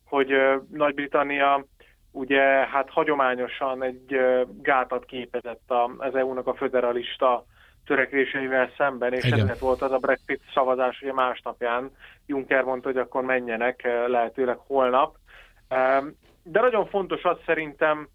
[0.05, 0.35] hogy
[0.73, 1.65] Nagy-Britannia
[2.11, 4.21] ugye hát hagyományosan egy
[4.63, 7.45] gátat képezett az EU-nak a föderalista
[7.87, 11.91] törekvéseivel szemben, és ezért volt az a Brexit szavazás ugye másnapján.
[12.27, 15.17] Juncker mondta, hogy akkor menjenek lehetőleg holnap.
[16.43, 18.09] De nagyon fontos az szerintem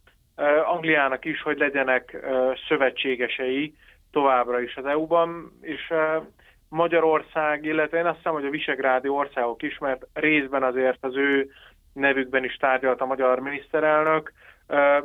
[0.66, 2.28] Angliának is, hogy legyenek
[2.68, 3.74] szövetségesei
[4.12, 5.94] továbbra is az EU-ban, és
[6.70, 11.50] Magyarország, illetve én azt hiszem, hogy a visegrádi országok is, mert részben azért az ő
[11.94, 14.34] nevükben is tárgyalt a magyar miniszterelnök,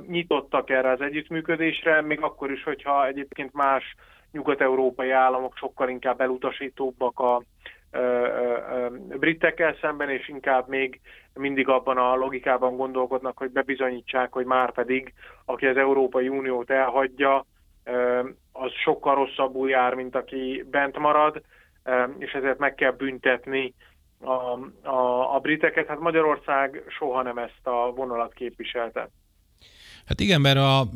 [0.07, 3.95] nyitottak erre az együttműködésre, még akkor is, hogyha egyébként más
[4.33, 7.43] nyugat-európai államok sokkal inkább elutasítóbbak a
[9.19, 11.01] britekkel szemben, és inkább még
[11.35, 15.14] mindig abban a logikában gondolkodnak, hogy bebizonyítsák, hogy már pedig,
[15.45, 17.47] aki az Európai Uniót elhagyja,
[18.53, 21.42] az sokkal rosszabbul jár, mint aki bent marad,
[22.18, 23.75] és ezért meg kell büntetni
[24.21, 25.87] a, a, a briteket.
[25.87, 29.09] Hát Magyarország soha nem ezt a vonalat képviselte.
[30.05, 30.88] Hát igen, mert a,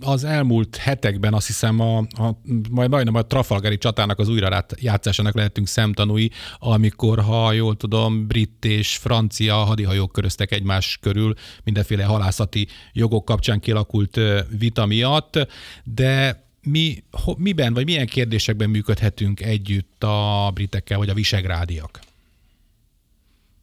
[0.00, 2.38] az elmúlt hetekben azt hiszem a, a,
[2.70, 8.64] majd majdnem a Trafalgari csatának az újra játszásának lehetünk szemtanúi, amikor, ha jól tudom, brit
[8.64, 14.20] és francia hadihajók köröztek egymás körül mindenféle halászati jogok kapcsán kialakult
[14.58, 15.48] vita miatt,
[15.84, 21.98] de mi, ho, miben vagy milyen kérdésekben működhetünk együtt a britekkel vagy a visegrádiak?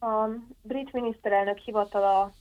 [0.00, 0.28] A
[0.62, 2.32] brit miniszterelnök hivatala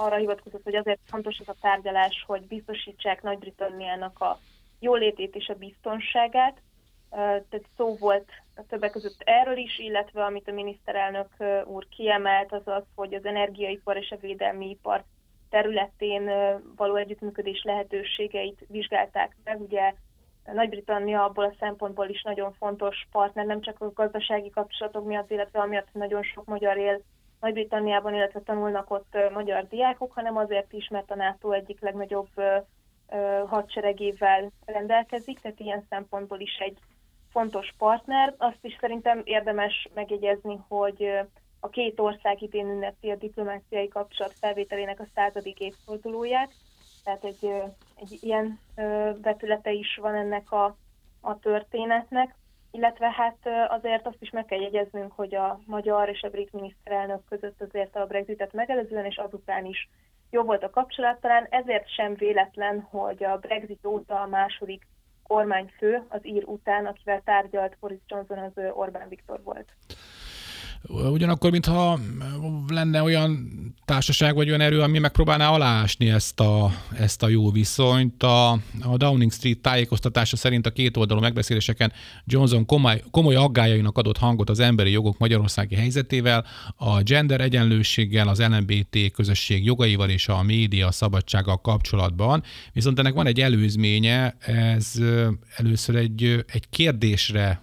[0.00, 4.38] arra hivatkozott, hogy azért fontos ez a tárgyalás, hogy biztosítsák Nagy-Britanniának a
[4.78, 6.62] jólétét és a biztonságát.
[7.10, 8.30] Tehát szó volt
[8.68, 11.28] többek között erről is, illetve amit a miniszterelnök
[11.64, 15.04] úr kiemelt, az az, hogy az energiaipar és a védelmi ipar
[15.50, 16.30] területén
[16.76, 19.60] való együttműködés lehetőségeit vizsgálták meg.
[19.60, 19.94] Ugye
[20.52, 25.60] Nagy-Britannia abból a szempontból is nagyon fontos partner, nem csak a gazdasági kapcsolatok miatt, illetve
[25.60, 27.00] amiatt nagyon sok magyar él
[27.40, 32.28] nagy-Britanniában, illetve tanulnak ott magyar diákok, hanem azért is, mert a NATO egyik legnagyobb
[33.46, 36.78] hadseregével rendelkezik, tehát ilyen szempontból is egy
[37.30, 38.34] fontos partner.
[38.38, 41.10] Azt is szerintem érdemes megjegyezni, hogy
[41.60, 46.50] a két ország idén ünnepi a diplomáciai kapcsolat felvételének a századik évfordulóját,
[47.04, 47.52] tehát egy,
[47.96, 48.60] egy ilyen
[49.22, 50.76] vetülete is van ennek a,
[51.20, 52.34] a történetnek
[52.70, 57.24] illetve hát azért azt is meg kell jegyeznünk, hogy a magyar és a brit miniszterelnök
[57.28, 59.88] között azért a Brexitet megelőzően és azután is
[60.30, 64.86] jó volt a kapcsolat, talán ezért sem véletlen, hogy a Brexit óta a második
[65.22, 69.68] kormányfő az ír után, akivel tárgyalt Boris Johnson, az Orbán Viktor volt.
[70.88, 71.98] Ugyanakkor, mintha
[72.68, 73.48] lenne olyan
[73.84, 78.22] társaság vagy olyan erő, ami megpróbálná aláásni ezt a, ezt a jó viszonyt.
[78.22, 78.50] A,
[78.80, 81.92] a Downing Street tájékoztatása szerint a két oldalú megbeszéléseken
[82.24, 86.44] Johnson komoly, komoly aggájainak adott hangot az emberi jogok magyarországi helyzetével,
[86.76, 92.42] a gender egyenlőséggel, az LMBT közösség jogaival és a média szabadsággal kapcsolatban.
[92.72, 94.92] Viszont ennek van egy előzménye, ez
[95.56, 97.60] először egy, egy kérdésre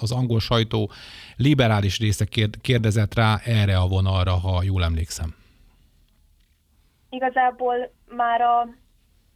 [0.00, 0.90] az angol sajtó
[1.36, 2.24] liberális része
[2.60, 5.34] kérdezett rá erre a vonalra, ha jól emlékszem.
[7.08, 8.60] Igazából már a,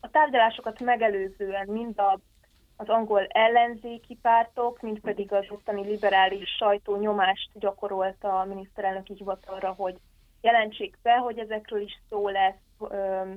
[0.00, 2.20] a tárgyalásokat megelőzően mind a,
[2.76, 9.72] az angol ellenzéki pártok, mind pedig az ottani liberális sajtó nyomást gyakorolt a miniszterelnöki hivatalra,
[9.72, 9.96] hogy
[10.40, 12.90] jelentsék be, hogy ezekről is szó lesz.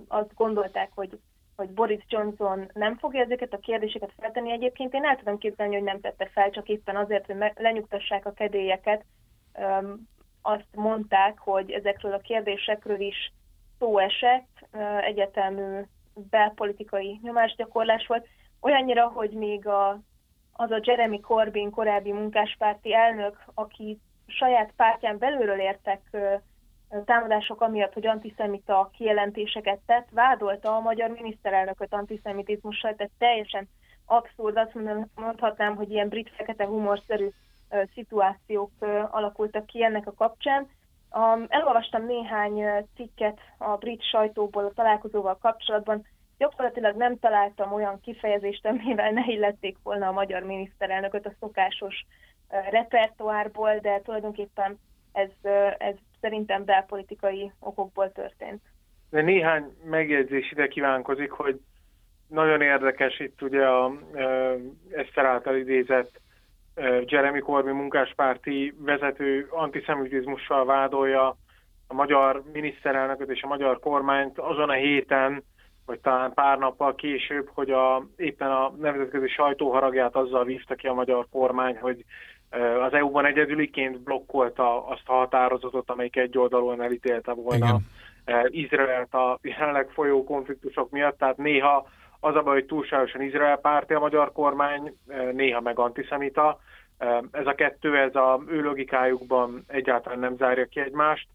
[0.07, 1.19] Azt gondolták, hogy
[1.59, 4.51] hogy Boris Johnson nem fogja ezeket a kérdéseket feltenni.
[4.51, 8.31] Egyébként én el tudom képzelni, hogy nem tette fel, csak éppen azért, hogy lenyugtassák a
[8.31, 9.05] kedélyeket.
[10.41, 13.33] Azt mondták, hogy ezekről a kérdésekről is
[13.79, 14.67] szó esett,
[15.01, 15.81] egyetemű
[16.29, 18.27] belpolitikai nyomásgyakorlás volt,
[18.61, 19.99] olyannyira, hogy még a,
[20.53, 26.01] az a Jeremy Corbyn korábbi munkáspárti elnök, aki saját pártján belülről értek
[27.05, 33.69] támadások amiatt, hogy antiszemita kijelentéseket tett, vádolta a magyar miniszterelnököt antiszemitizmussal, tehát teljesen
[34.05, 34.77] abszurd, azt
[35.15, 37.29] mondhatnám, hogy ilyen brit fekete humorszerű
[37.93, 38.71] szituációk
[39.09, 40.67] alakultak ki ennek a kapcsán.
[41.47, 46.05] Elolvastam néhány cikket a brit sajtóból a találkozóval kapcsolatban,
[46.37, 52.05] gyakorlatilag nem találtam olyan kifejezést, amivel ne illették volna a magyar miniszterelnököt a szokásos
[52.69, 54.79] repertoárból, de tulajdonképpen
[55.11, 55.29] ez,
[55.77, 58.61] ez szerintem belpolitikai okokból történt.
[59.09, 61.59] De néhány megjegyzés ide kívánkozik, hogy
[62.27, 63.91] nagyon érdekes itt ugye a
[64.91, 66.21] Eszter által idézett
[67.05, 71.37] Jeremy Corbyn munkáspárti vezető antiszemitizmussal vádolja
[71.87, 75.43] a magyar miniszterelnököt és a magyar kormányt azon a héten,
[75.85, 80.93] vagy talán pár nappal később, hogy a, éppen a nemzetközi sajtóharagját azzal vívta ki a
[80.93, 82.05] magyar kormány, hogy
[82.85, 87.79] az EU-ban egyedüliként blokkolta azt a határozatot, amelyik egy oldalon elítélte volna
[88.25, 88.47] Igen.
[88.47, 91.87] Izraelt a jelenleg folyó konfliktusok miatt, tehát néha
[92.19, 94.97] az a baj, hogy túlságosan Izrael párti a magyar kormány,
[95.31, 96.59] néha meg antiszemita.
[97.31, 101.27] Ez a kettő, ez a ő logikájukban egyáltalán nem zárja ki egymást.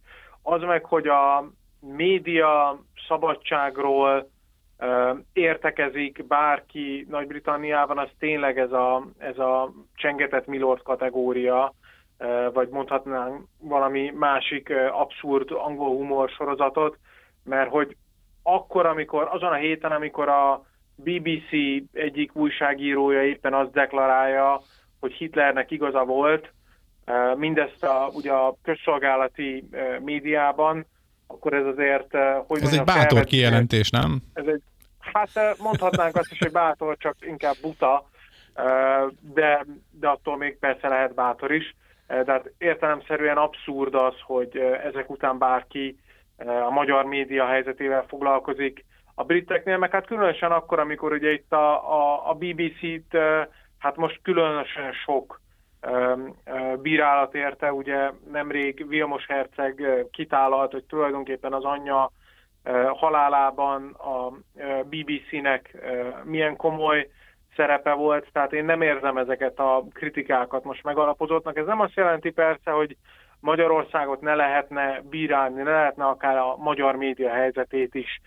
[0.42, 1.50] Az meg, hogy a
[1.80, 4.28] média szabadságról
[5.32, 11.74] értekezik bárki Nagy-Britanniában, az tényleg ez a, ez a csengetett Milord kategória,
[12.52, 16.98] vagy mondhatnánk valami másik abszurd angol humor sorozatot,
[17.44, 17.96] mert hogy
[18.42, 20.64] akkor, amikor, azon a héten, amikor a
[20.94, 21.50] BBC
[21.92, 24.60] egyik újságírója éppen azt deklarálja,
[25.00, 26.52] hogy Hitlernek igaza volt,
[27.36, 29.68] mindezt a, ugye a közszolgálati
[30.00, 30.86] médiában,
[31.26, 32.16] akkor ez azért...
[32.46, 34.22] Hogy ez egy bátor felvet, kijelentés, nem?
[34.32, 34.62] Ez egy,
[34.98, 38.08] hát mondhatnánk azt is, hogy bátor, csak inkább buta,
[39.20, 41.74] de, de attól még persze lehet bátor is.
[42.06, 45.98] De hát értelemszerűen abszurd az, hogy ezek után bárki
[46.66, 48.84] a magyar média helyzetével foglalkozik.
[49.14, 53.16] A briteknél meg hát különösen akkor, amikor ugye itt a, a, a BBC-t
[53.78, 55.40] hát most különösen sok
[56.82, 62.10] bírálat érte, ugye nemrég Vilmos Herceg kitálalt, hogy tulajdonképpen az anyja
[62.92, 64.30] halálában a
[64.84, 65.76] BBC-nek
[66.24, 67.08] milyen komoly
[67.56, 71.56] szerepe volt, tehát én nem érzem ezeket a kritikákat most megalapozottnak.
[71.56, 72.96] Ez nem azt jelenti persze, hogy
[73.40, 78.20] Magyarországot ne lehetne bírálni, ne lehetne akár a magyar média helyzetét is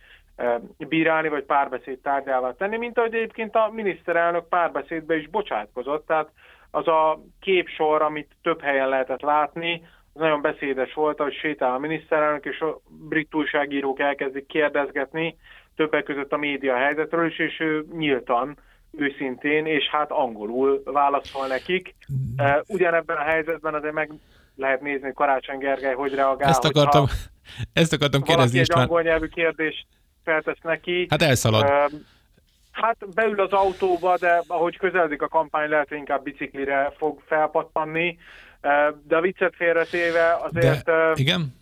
[0.78, 6.06] bírálni, vagy párbeszéd tárgyává tenni, mint ahogy egyébként a miniszterelnök párbeszédbe is bocsátkozott.
[6.06, 6.30] Tehát
[6.78, 9.82] az a képsor, amit több helyen lehetett látni,
[10.14, 15.38] az nagyon beszédes volt, hogy sétál a miniszterelnök, és a brit újságírók elkezdik kérdezgetni
[15.76, 18.58] többek között a média helyzetről is, és ő nyíltan,
[18.98, 21.96] őszintén, és hát angolul válaszol nekik.
[22.68, 24.12] Ugyanebben a helyzetben azért meg
[24.56, 26.50] lehet nézni, Karácsony Gergely hogy reagál.
[26.50, 27.06] Ezt akartam,
[27.74, 28.68] ezt akartam kérdezni is.
[28.68, 29.86] egy angol nyelvű kérdést
[30.24, 31.08] feltesz neki.
[31.10, 31.92] Hát elszalad.
[32.82, 38.18] Hát beül az autóba, de ahogy közeledik a kampány, lehet, hogy inkább biciklire fog felpattanni.
[39.04, 40.86] De a viccet félretéve azért...
[40.86, 41.54] De, igen?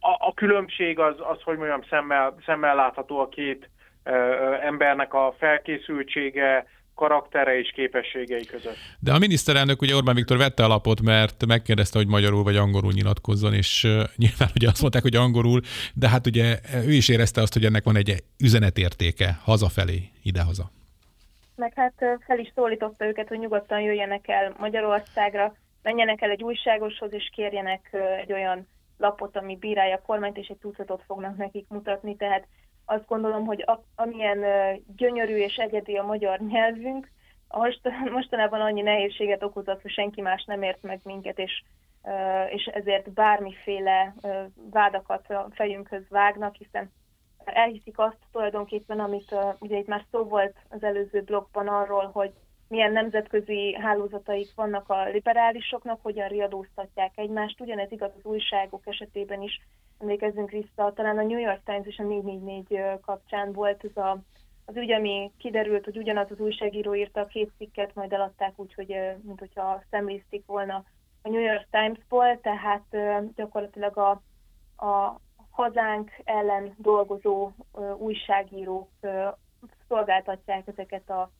[0.00, 3.70] A, a különbség az, az, hogy mondjam, szemmel, szemmel látható a két
[4.62, 8.76] embernek a felkészültsége, karaktere és képességei között.
[8.98, 13.54] De a miniszterelnök ugye Orbán Viktor vette alapot, mert megkérdezte, hogy magyarul vagy angolul nyilatkozzon,
[13.54, 13.82] és
[14.24, 15.60] nyilván ugye azt mondták, hogy angolul,
[15.94, 20.70] de hát ugye ő is érezte azt, hogy ennek van egy üzenetértéke hazafelé, idehaza.
[21.56, 21.94] Meg hát
[22.26, 27.96] fel is szólította őket, hogy nyugodtan jöjjenek el Magyarországra, menjenek el egy újságoshoz, és kérjenek
[28.20, 28.66] egy olyan
[28.98, 32.46] lapot, ami bírálja a kormányt, és egy tucatot fognak nekik mutatni, tehát
[32.84, 34.44] azt gondolom, hogy a, amilyen
[34.96, 37.10] gyönyörű és egyedi a magyar nyelvünk,
[37.48, 37.80] most,
[38.12, 41.62] mostanában annyi nehézséget okozott, hogy senki más nem ért meg minket, és,
[42.48, 44.14] és ezért bármiféle
[44.70, 46.92] vádakat a fejünkhöz vágnak, hiszen
[47.44, 52.32] elhiszik azt tulajdonképpen, amit ugye itt már szó volt az előző blogban arról, hogy
[52.68, 57.60] milyen nemzetközi hálózataik vannak a liberálisoknak, hogyan riadóztatják egymást.
[57.60, 59.60] Ugyanez igaz az újságok esetében is,
[59.98, 64.18] emlékezzünk vissza, talán a New York Times és a 444 kapcsán volt ez a,
[64.64, 68.74] az ügy, ami kiderült, hogy ugyanaz az újságíró írta a két cikket, majd eladták úgy,
[68.74, 70.84] hogy mint hogyha szemlézték volna
[71.22, 72.84] a New York Times-ból, tehát
[73.34, 74.10] gyakorlatilag a,
[74.86, 77.50] a hazánk ellen dolgozó
[77.96, 78.88] újságírók
[79.88, 81.30] szolgáltatják ezeket a,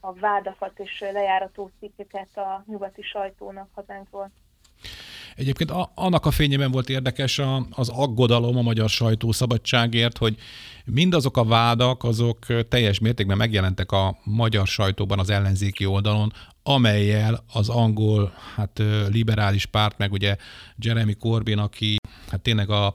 [0.00, 4.30] a vádakat és lejárató cikkeket a nyugati sajtónak hazánkról.
[5.36, 10.36] Egyébként a, annak a fényében volt érdekes a, az aggodalom a magyar sajtószabadságért, hogy
[10.84, 12.38] mindazok a vádak, azok
[12.68, 16.32] teljes mértékben megjelentek a magyar sajtóban az ellenzéki oldalon,
[16.62, 20.36] amelyel az angol hát, liberális párt, meg ugye
[20.76, 21.96] Jeremy Corbyn, aki
[22.30, 22.94] hát tényleg a,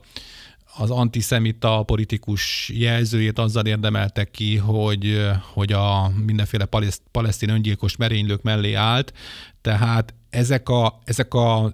[0.78, 8.42] az antiszemita politikus jelzőjét azzal érdemeltek ki, hogy, hogy a mindenféle paleszt, palesztin öngyilkos merénylők
[8.42, 9.12] mellé állt,
[9.60, 11.70] tehát ezek a, ezek a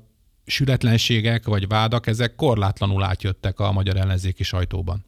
[0.47, 5.05] sületlenségek vagy vádak, ezek korlátlanul átjöttek a magyar ellenzéki sajtóban.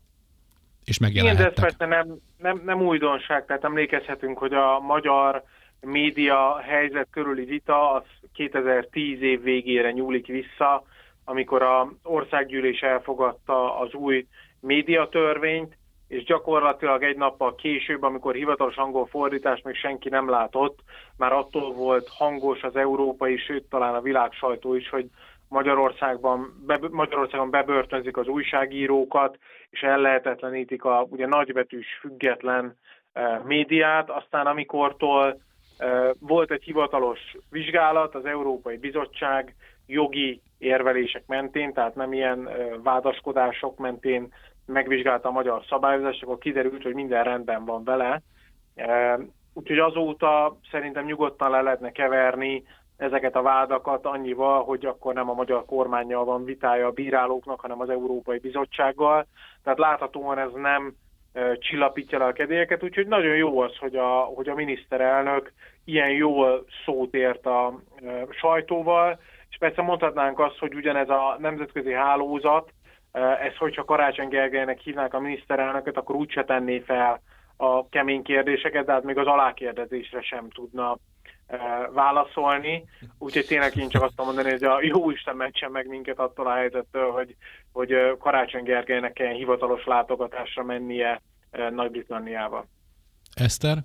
[0.84, 1.52] És megjelenhettek.
[1.52, 5.42] Igen, de ez persze nem, nem, nem újdonság, tehát emlékezhetünk, hogy a magyar
[5.80, 10.84] média helyzet körüli vita az 2010 év végére nyúlik vissza,
[11.24, 14.26] amikor a országgyűlés elfogadta az új
[14.60, 15.76] médiatörvényt,
[16.08, 20.78] és gyakorlatilag egy nappal később, amikor hivatalos angol fordítást még senki nem látott,
[21.16, 25.06] már attól volt hangos az európai, sőt talán a világ sajtó is, hogy
[25.48, 29.38] Magyarországban, be, Magyarországon bebörtönzik az újságírókat,
[29.70, 32.76] és ellehetetlenítik a ugye nagybetűs független
[33.12, 34.10] e, médiát.
[34.10, 35.40] Aztán amikortól
[35.78, 39.54] e, volt egy hivatalos vizsgálat, az Európai Bizottság
[39.86, 42.48] jogi érvelések mentén, tehát nem ilyen
[42.82, 44.32] vádaskodások mentén
[44.66, 48.22] megvizsgálta a magyar szabályozást, akkor kiderült, hogy minden rendben van vele.
[49.54, 52.62] Úgyhogy azóta szerintem nyugodtan le lehetne keverni
[52.96, 57.80] ezeket a vádakat annyival, hogy akkor nem a magyar kormányjal van vitája a bírálóknak, hanem
[57.80, 59.26] az Európai Bizottsággal.
[59.62, 60.94] Tehát láthatóan ez nem
[61.58, 65.52] csillapítja le a kedélyeket, úgyhogy nagyon jó az, hogy a, hogy a miniszterelnök
[65.84, 67.80] ilyen jól szót ért a
[68.30, 69.18] sajtóval,
[69.54, 72.72] és persze mondhatnánk azt, hogy ugyanez a nemzetközi hálózat,
[73.12, 77.20] ez, hogyha Karácsony Gergelynek hívnák a miniszterelnököt, akkor úgyse tenné fel
[77.56, 80.98] a kemény kérdéseket, de hát még az alákérdezésre sem tudna
[81.92, 82.84] válaszolni.
[83.18, 86.54] Úgyhogy tényleg én csak azt mondani, hogy a jó Isten mentsen meg minket attól a
[86.54, 87.36] helyzettől, hogy,
[87.72, 91.22] hogy Karácsony Gergelynek kell hivatalos látogatásra mennie
[91.70, 92.66] Nagy-Britanniába.
[93.34, 93.76] Eszter?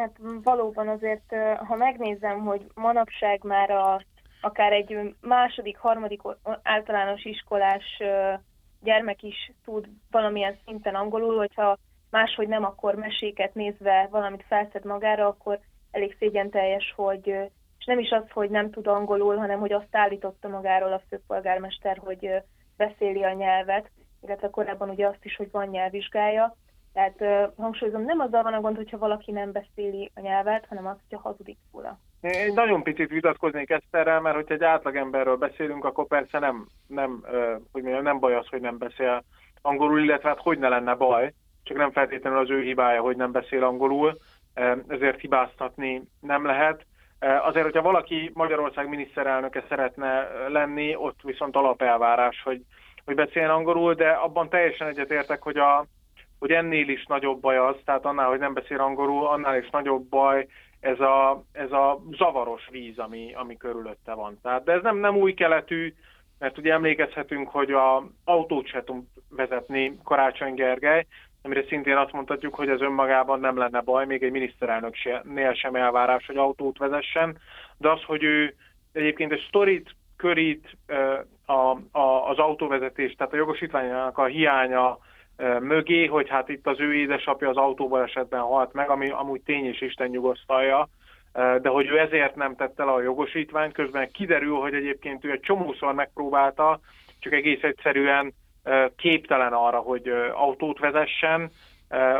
[0.00, 1.34] Hát valóban azért,
[1.66, 4.00] ha megnézem, hogy manapság már a
[4.40, 6.20] akár egy második, harmadik
[6.62, 8.02] általános iskolás
[8.82, 11.78] gyermek is tud valamilyen szinten angolul, hogyha
[12.10, 17.26] máshogy nem, akkor meséket nézve valamit felszed magára, akkor elég szégyen teljes, hogy
[17.78, 21.98] és nem is az, hogy nem tud angolul, hanem hogy azt állította magáról a főpolgármester,
[21.98, 22.30] hogy
[22.76, 23.90] beszéli a nyelvet,
[24.22, 26.56] illetve korábban ugye azt is, hogy van nyelvvizsgája.
[26.92, 30.96] Tehát hangsúlyozom, nem azzal van a gond, hogyha valaki nem beszéli a nyelvet, hanem az,
[31.08, 31.98] hogyha hazudik róla.
[32.20, 37.24] Én nagyon picit vitatkoznék Eszterrel, mert hogyha egy átlagemberről beszélünk, akkor persze nem, nem,
[37.72, 39.24] hogy mondjam, nem baj az, hogy nem beszél
[39.62, 41.32] angolul, illetve hát hogy ne lenne baj,
[41.62, 44.18] csak nem feltétlenül az ő hibája, hogy nem beszél angolul,
[44.88, 46.86] ezért hibáztatni nem lehet.
[47.18, 52.62] Azért, hogyha valaki Magyarország miniszterelnöke szeretne lenni, ott viszont alapelvárás, hogy,
[53.04, 55.86] hogy beszéljen angolul, de abban teljesen egyetértek, hogy, a,
[56.40, 60.08] hogy ennél is nagyobb baj az, tehát annál, hogy nem beszél angolul, annál is nagyobb
[60.08, 60.46] baj
[60.80, 64.38] ez a, ez a zavaros víz, ami, ami körülötte van.
[64.42, 65.94] Tehát, de ez nem, nem új keletű,
[66.38, 71.06] mert ugye emlékezhetünk, hogy a autót se tud vezetni Karácsony Gergely,
[71.42, 76.26] amire szintén azt mondhatjuk, hogy ez önmagában nem lenne baj, még egy miniszterelnöknél sem elvárás,
[76.26, 77.38] hogy autót vezessen,
[77.76, 78.54] de az, hogy ő
[78.92, 80.76] egyébként egy sztorit körít
[81.46, 84.98] a, a, az autóvezetés, tehát a jogosítványának a hiánya
[85.60, 89.64] mögé, hogy hát itt az ő édesapja az autóban esetben halt meg, ami amúgy tény
[89.64, 90.88] és Isten nyugosztalja,
[91.32, 95.40] de hogy ő ezért nem tette le a jogosítványt, közben kiderül, hogy egyébként ő egy
[95.40, 96.80] csomószor megpróbálta,
[97.18, 98.32] csak egész egyszerűen
[98.96, 101.50] képtelen arra, hogy autót vezessen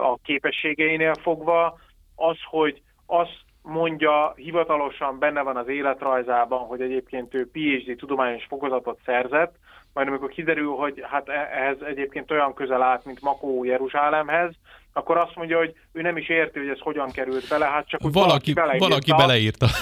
[0.02, 1.78] a képességeinél fogva.
[2.16, 8.98] Az, hogy azt mondja, hivatalosan benne van az életrajzában, hogy egyébként ő PhD tudományos fokozatot
[9.04, 9.54] szerzett,
[9.92, 14.54] majd amikor kiderül, hogy hát e- ehhez egyébként olyan közel állt, mint Makó Jeruzsálemhez,
[14.92, 18.00] akkor azt mondja, hogy ő nem is érti, hogy ez hogyan került bele, hát csak
[18.00, 18.88] valaki, valaki beleírta.
[18.88, 19.66] Valaki beleírta.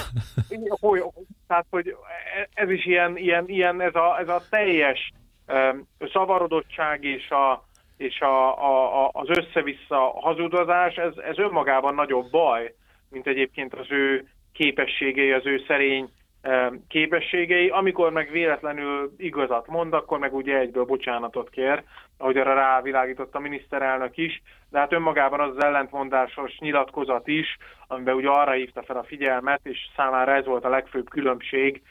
[0.79, 1.03] Hogy,
[1.47, 1.95] tehát, hogy
[2.53, 5.11] ez is ilyen, ilyen, ilyen ez, a, ez a teljes
[6.13, 7.65] szavarodottság és, a,
[7.97, 12.73] és a, a, a, az össze-vissza hazudozás, ez, ez önmagában nagyobb baj,
[13.09, 16.09] mint egyébként az ő képességei, az ő szerény
[16.87, 21.83] képességei, amikor meg véletlenül igazat mond, akkor meg ugye egyből bocsánatot kér,
[22.17, 28.15] ahogy arra rávilágított a miniszterelnök is, de hát önmagában az az ellentmondásos nyilatkozat is, amiben
[28.15, 31.81] ugye arra hívta fel a figyelmet, és számára ez volt a legfőbb különbség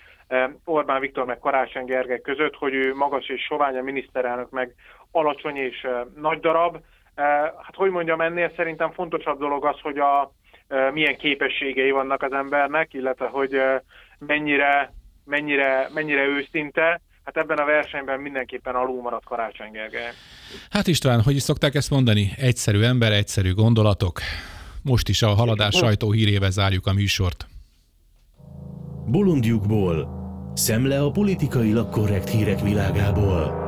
[0.65, 4.75] Orbán Viktor meg Karácsony Gergely között, hogy ő magas és sovány, a miniszterelnök meg
[5.11, 5.87] alacsony és
[6.17, 6.77] nagy darab.
[7.63, 10.33] Hát hogy mondjam, ennél szerintem fontosabb dolog az, hogy a
[10.93, 13.61] milyen képességei vannak az embernek, illetve hogy
[14.19, 14.93] mennyire,
[15.25, 20.13] mennyire, mennyire őszinte, hát ebben a versenyben mindenképpen alul maradt Karácsony Gergely.
[20.71, 22.33] Hát István, hogy is szokták ezt mondani?
[22.37, 24.21] Egyszerű ember, egyszerű gondolatok.
[24.83, 27.47] Most is a haladás sajtó hírével zárjuk a műsort.
[29.07, 30.17] Bolondjukból.
[30.55, 33.67] Szemle a politikailag korrekt hírek világából.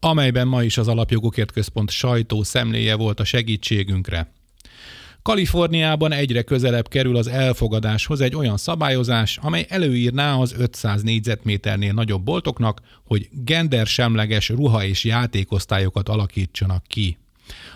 [0.00, 4.32] amelyben ma is az Alapjogokért Központ sajtó szemléje volt a segítségünkre.
[5.22, 12.22] Kaliforniában egyre közelebb kerül az elfogadáshoz egy olyan szabályozás, amely előírná az 500 négyzetméternél nagyobb
[12.22, 17.18] boltoknak, hogy gendersemleges ruha és játékosztályokat alakítsanak ki.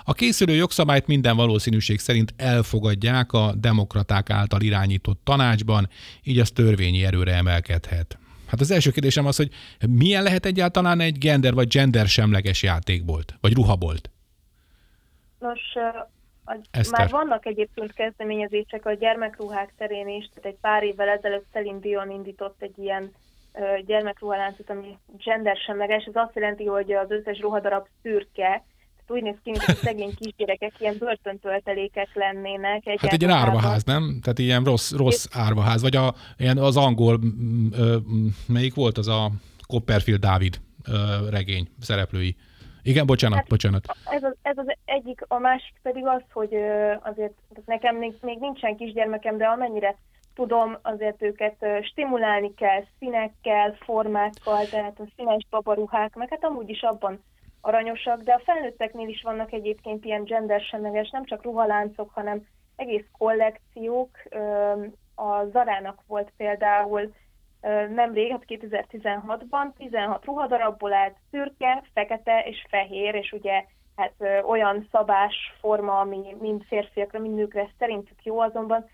[0.05, 5.89] A készülő jogszabályt minden valószínűség szerint elfogadják a demokraták által irányított tanácsban,
[6.23, 8.19] így az törvényi erőre emelkedhet.
[8.47, 9.51] Hát az első kérdésem az, hogy
[9.89, 14.11] milyen lehet egyáltalán egy gender vagy gender semleges játékbolt, vagy ruhabolt?
[15.39, 15.61] Nos,
[16.47, 16.99] a, Eszter.
[16.99, 22.11] már vannak egyébként kezdeményezések a gyermekruhák terén is, tehát egy pár évvel ezelőtt Celine Dion
[22.11, 23.13] indított egy ilyen
[23.53, 26.05] ö, gyermekruhaláncot, ami gender semleges.
[26.05, 28.65] Ez azt jelenti, hogy az összes ruhadarab szürke,
[29.07, 32.83] tehát úgy néz ki, mint a szegény kisgyerekek ilyen börtöntöltelékek lennének.
[32.99, 34.19] Hát egy ilyen árvaház, nem?
[34.23, 37.21] Tehát ilyen rossz, rossz árvaház, vagy a, ilyen az angol,
[37.73, 37.97] ö,
[38.47, 39.31] melyik volt az a
[39.67, 40.95] Copperfield Dávid ö,
[41.31, 42.37] regény szereplői.
[42.87, 43.85] Igen, bocsánat, Hát- bocsánat.
[44.11, 46.55] Ez az, ez az egyik, a másik pedig az, hogy
[47.03, 47.35] azért
[47.65, 49.97] nekem még, még nincsen kisgyermekem, de amennyire
[50.35, 56.83] tudom, azért őket stimulálni kell színekkel, formákkal, tehát a színes babaruhák, meg hát amúgy is
[56.83, 57.23] abban
[57.61, 64.11] aranyosak, de a felnőtteknél is vannak egyébként ilyen gendersemleges, nem csak ruhaláncok, hanem egész kollekciók.
[65.15, 67.15] A Zarának volt például
[67.95, 73.65] nemrég, hát 2016-ban 16 ruhadarabból állt szürke, fekete és fehér, és ugye
[73.97, 78.85] hát ö, olyan szabás forma, ami mind férfiakra, mind nőkre szerintük jó, azonban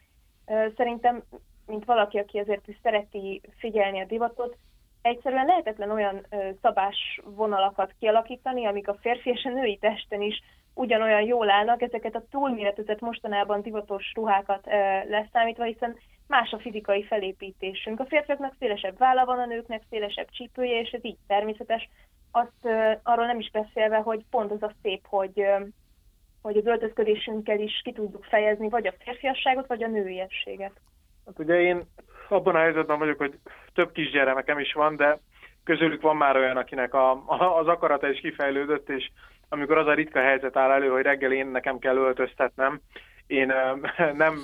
[0.47, 1.23] ö, szerintem,
[1.67, 4.57] mint valaki, aki azért is szereti figyelni a divatot,
[5.03, 10.43] egyszerűen lehetetlen olyan ö, szabás vonalakat kialakítani, amik a férfi és a női testen is
[10.75, 14.71] ugyanolyan jól állnak, ezeket a túlméretezett mostanában divatos ruhákat ö,
[15.09, 15.97] leszámítva, hiszen
[16.33, 18.01] más a fizikai felépítésünk.
[18.01, 21.89] A férfiaknak szélesebb válla van, a nőknek szélesebb csípője, és ez így természetes.
[22.31, 25.47] Azt arról nem is beszélve, hogy pont az a szép, hogy,
[26.43, 30.73] hogy az öltözködésünkkel is ki tudjuk fejezni vagy a férfiasságot, vagy a nőiességet.
[31.27, 31.83] Hát ugye én
[32.29, 33.39] abban a helyzetben vagyok, hogy
[33.75, 35.19] több kisgyermekem is van, de
[35.65, 39.11] közülük van már olyan, akinek a, a, az akarata is kifejlődött, és
[39.49, 42.81] amikor az a ritka helyzet áll elő, hogy reggel én nekem kell öltöztetnem,
[43.27, 43.47] én
[44.23, 44.41] nem,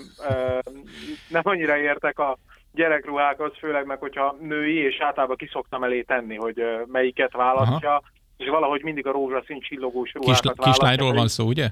[1.29, 2.39] nem annyira értek a
[2.73, 8.03] gyerekruhákhoz, főleg meg, hogyha női, és általában kiszoktam elé tenni, hogy melyiket választja, Aha.
[8.37, 10.73] és valahogy mindig a rózsaszín csillogós Kis, ruhákat választja.
[10.73, 11.69] kislányról van szó, ugye?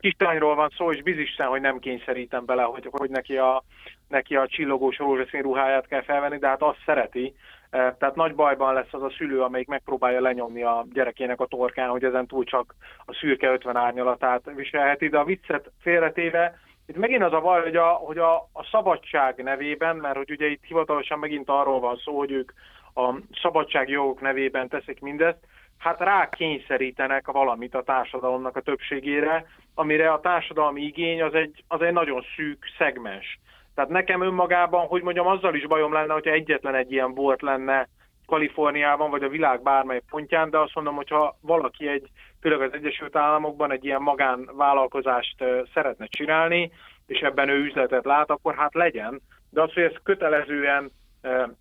[0.00, 3.64] kislányról van szó, és bizisten, hogy nem kényszerítem bele, hogy, hogy neki, a,
[4.08, 7.34] neki a csillogós rózsaszín ruháját kell felvenni, de hát azt szereti.
[7.70, 11.88] Eh, Tehát nagy bajban lesz az a szülő, amelyik megpróbálja lenyomni a gyerekének a torkán,
[11.88, 12.74] hogy ezen túl csak
[13.06, 17.76] a szürke 50 árnyalatát viselheti, de a viccet félretéve, itt megint az a baj, hogy
[17.76, 22.18] a, hogy a, a szabadság nevében, mert hogy ugye itt hivatalosan megint arról van szó,
[22.18, 22.52] hogy ők
[22.94, 25.38] a szabadságjogok nevében teszik mindezt,
[25.78, 31.82] hát rá kényszerítenek valamit a társadalomnak a többségére, amire a társadalmi igény az egy, az
[31.82, 33.38] egy nagyon szűk szegmens.
[33.78, 37.88] Tehát nekem önmagában, hogy mondjam, azzal is bajom lenne, hogyha egyetlen egy ilyen bolt lenne
[38.26, 42.08] Kaliforniában, vagy a világ bármely pontján, de azt mondom, hogyha valaki egy,
[42.40, 46.70] főleg az Egyesült Államokban egy ilyen magánvállalkozást szeretne csinálni,
[47.06, 49.20] és ebben ő üzletet lát, akkor hát legyen.
[49.50, 50.90] De az, hogy ezt kötelezően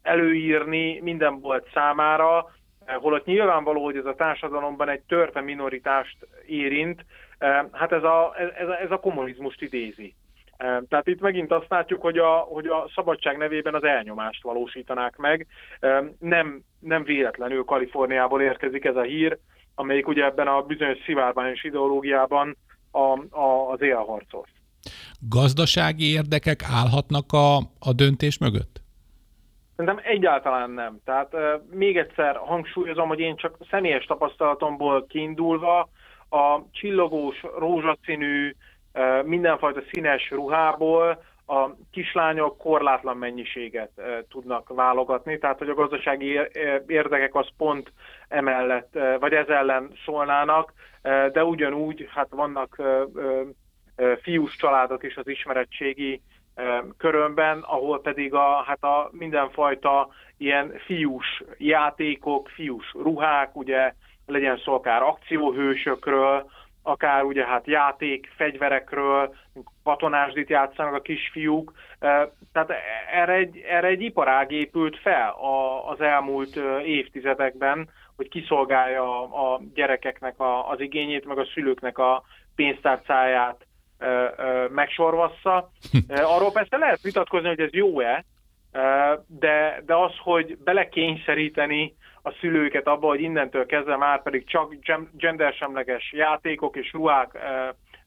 [0.02, 2.52] előírni minden bolt számára,
[2.86, 7.06] holott nyilvánvaló, hogy ez a társadalomban egy törpe minoritást érint,
[7.72, 10.16] hát ez a, ez, a, ez a kommunizmust idézi.
[10.58, 15.48] Tehát itt megint azt látjuk, hogy a, hogy a szabadság nevében az elnyomást valósítanák meg.
[16.20, 19.38] Nem, nem véletlenül Kaliforniából érkezik ez a hír,
[19.76, 22.58] amelyik ugye ebben a bizonyos szivárványos ideológiában
[22.92, 24.46] a, a, az élharcol.
[25.30, 28.82] Gazdasági érdekek állhatnak a, a döntés mögött?
[29.76, 31.00] Szerintem egyáltalán nem.
[31.06, 31.42] Tehát uh,
[31.72, 35.90] még egyszer hangsúlyozom, hogy én csak személyes tapasztalatomból kiindulva
[36.30, 38.56] a csillogós, rózsaszínű,
[39.24, 43.92] mindenfajta színes ruhából a kislányok korlátlan mennyiséget
[44.30, 46.40] tudnak válogatni, tehát hogy a gazdasági
[46.88, 47.92] érdekek az pont
[48.28, 50.74] emellett, vagy ez ellen szólnának,
[51.32, 52.82] de ugyanúgy hát vannak
[54.22, 56.22] fiús családok is az ismeretségi
[56.98, 63.94] körömben, ahol pedig a, hát a mindenfajta ilyen fiús játékok, fiús ruhák, ugye
[64.26, 66.50] legyen szó akár akcióhősökről,
[66.88, 69.36] akár ugye hát játék, fegyverekről,
[69.84, 71.74] katonásdit játszanak a kisfiúk.
[72.54, 72.72] Tehát
[73.12, 75.36] erre egy, erre egy iparág épült fel
[75.88, 82.24] az elmúlt évtizedekben, hogy kiszolgálja a gyerekeknek a, az igényét, meg a szülőknek a
[82.56, 83.66] pénztárcáját
[84.70, 85.72] megsorvassza.
[86.08, 88.26] Arról persze lehet vitatkozni, hogy ez jó-e,
[89.28, 91.96] de, de az, hogy belekényszeríteni
[92.28, 94.76] a szülőket abba, hogy innentől kezdve már pedig csak
[95.18, 97.38] gendersemleges játékok és ruhák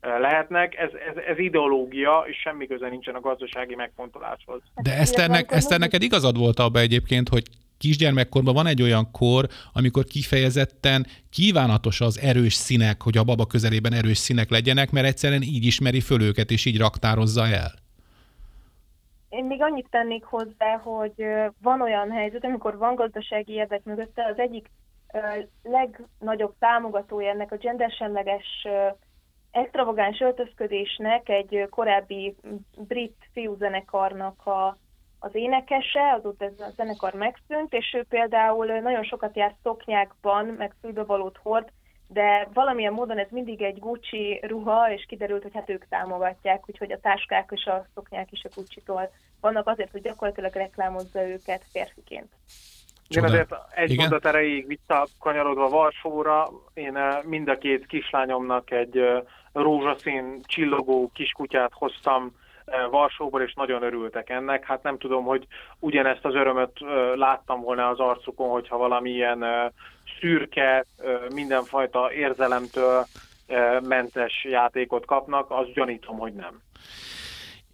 [0.00, 4.60] lehetnek, ez, ez, ez ideológia, és semmi köze nincsen a gazdasági megfontoláshoz.
[4.82, 7.42] De Eszternek, Eszter neked igazad volt abba egyébként, hogy
[7.78, 13.92] kisgyermekkorban van egy olyan kor, amikor kifejezetten kívánatos az erős színek, hogy a baba közelében
[13.92, 17.72] erős színek legyenek, mert egyszerűen így ismeri föl őket, és így raktározza el.
[19.30, 21.24] Én még annyit tennék hozzá, hogy
[21.62, 24.70] van olyan helyzet, amikor van gazdasági érdek mögötte, az egyik
[25.62, 28.66] legnagyobb támogatója ennek a gendersemleges
[29.50, 32.36] extravagáns öltözködésnek egy korábbi
[32.76, 34.76] brit fiúzenekarnak a,
[35.18, 40.74] az énekese, azóta ez a zenekar megszűnt, és ő például nagyon sokat járt szoknyákban, meg
[40.80, 41.68] fülbevalót hord,
[42.12, 46.92] de valamilyen módon ez mindig egy Gucci ruha, és kiderült, hogy hát ők támogatják, úgyhogy
[46.92, 52.32] a táskák és a szoknyák is a Gucci-tól vannak azért, hogy gyakorlatilag reklámozza őket férfiként.
[53.08, 54.08] Én azért egy Igen?
[54.08, 61.72] mondat erejéig visszakanyarodva Varsóra, én eh, mind a két kislányomnak egy eh, rózsaszín csillogó kiskutyát
[61.74, 62.32] hoztam
[62.90, 64.64] Varsóból, és nagyon örültek ennek.
[64.64, 65.46] Hát nem tudom, hogy
[65.78, 66.78] ugyanezt az örömöt
[67.14, 69.44] láttam volna az arcukon, hogyha valamilyen
[70.20, 70.84] szürke,
[71.34, 73.06] mindenfajta érzelemtől
[73.82, 76.60] mentes játékot kapnak, az gyanítom, hogy nem.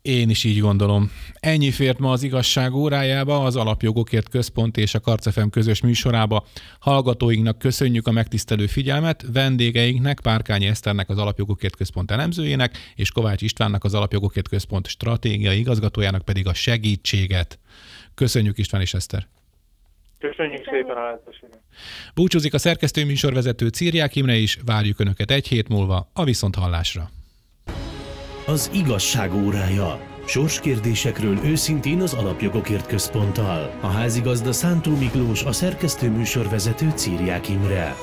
[0.07, 1.11] Én is így gondolom.
[1.35, 6.45] Ennyi fért ma az igazság órájába, az Alapjogokért Központ és a Karcefem közös műsorába.
[6.79, 13.85] Hallgatóinknak köszönjük a megtisztelő figyelmet, vendégeinknek, Párkányi Eszternek az Alapjogokért Központ elemzőjének, és Kovács Istvánnak
[13.85, 17.59] az Alapjogokért Központ stratégiai igazgatójának pedig a segítséget.
[18.15, 19.27] Köszönjük István és Eszter!
[20.19, 21.61] Köszönjük szépen a lehetőséget!
[22.15, 27.11] Búcsúzik a szerkesztő műsorvezető Círiák Imre is, várjuk Önöket egy hét múlva a Viszonthallásra.
[28.49, 30.01] Az igazság órája.
[30.27, 33.79] Sorskérdésekről őszintén az Alapjogokért Központtal.
[33.81, 37.95] A házigazda Szántó Miklós, a szerkesztő műsorvezető Círiák Imre.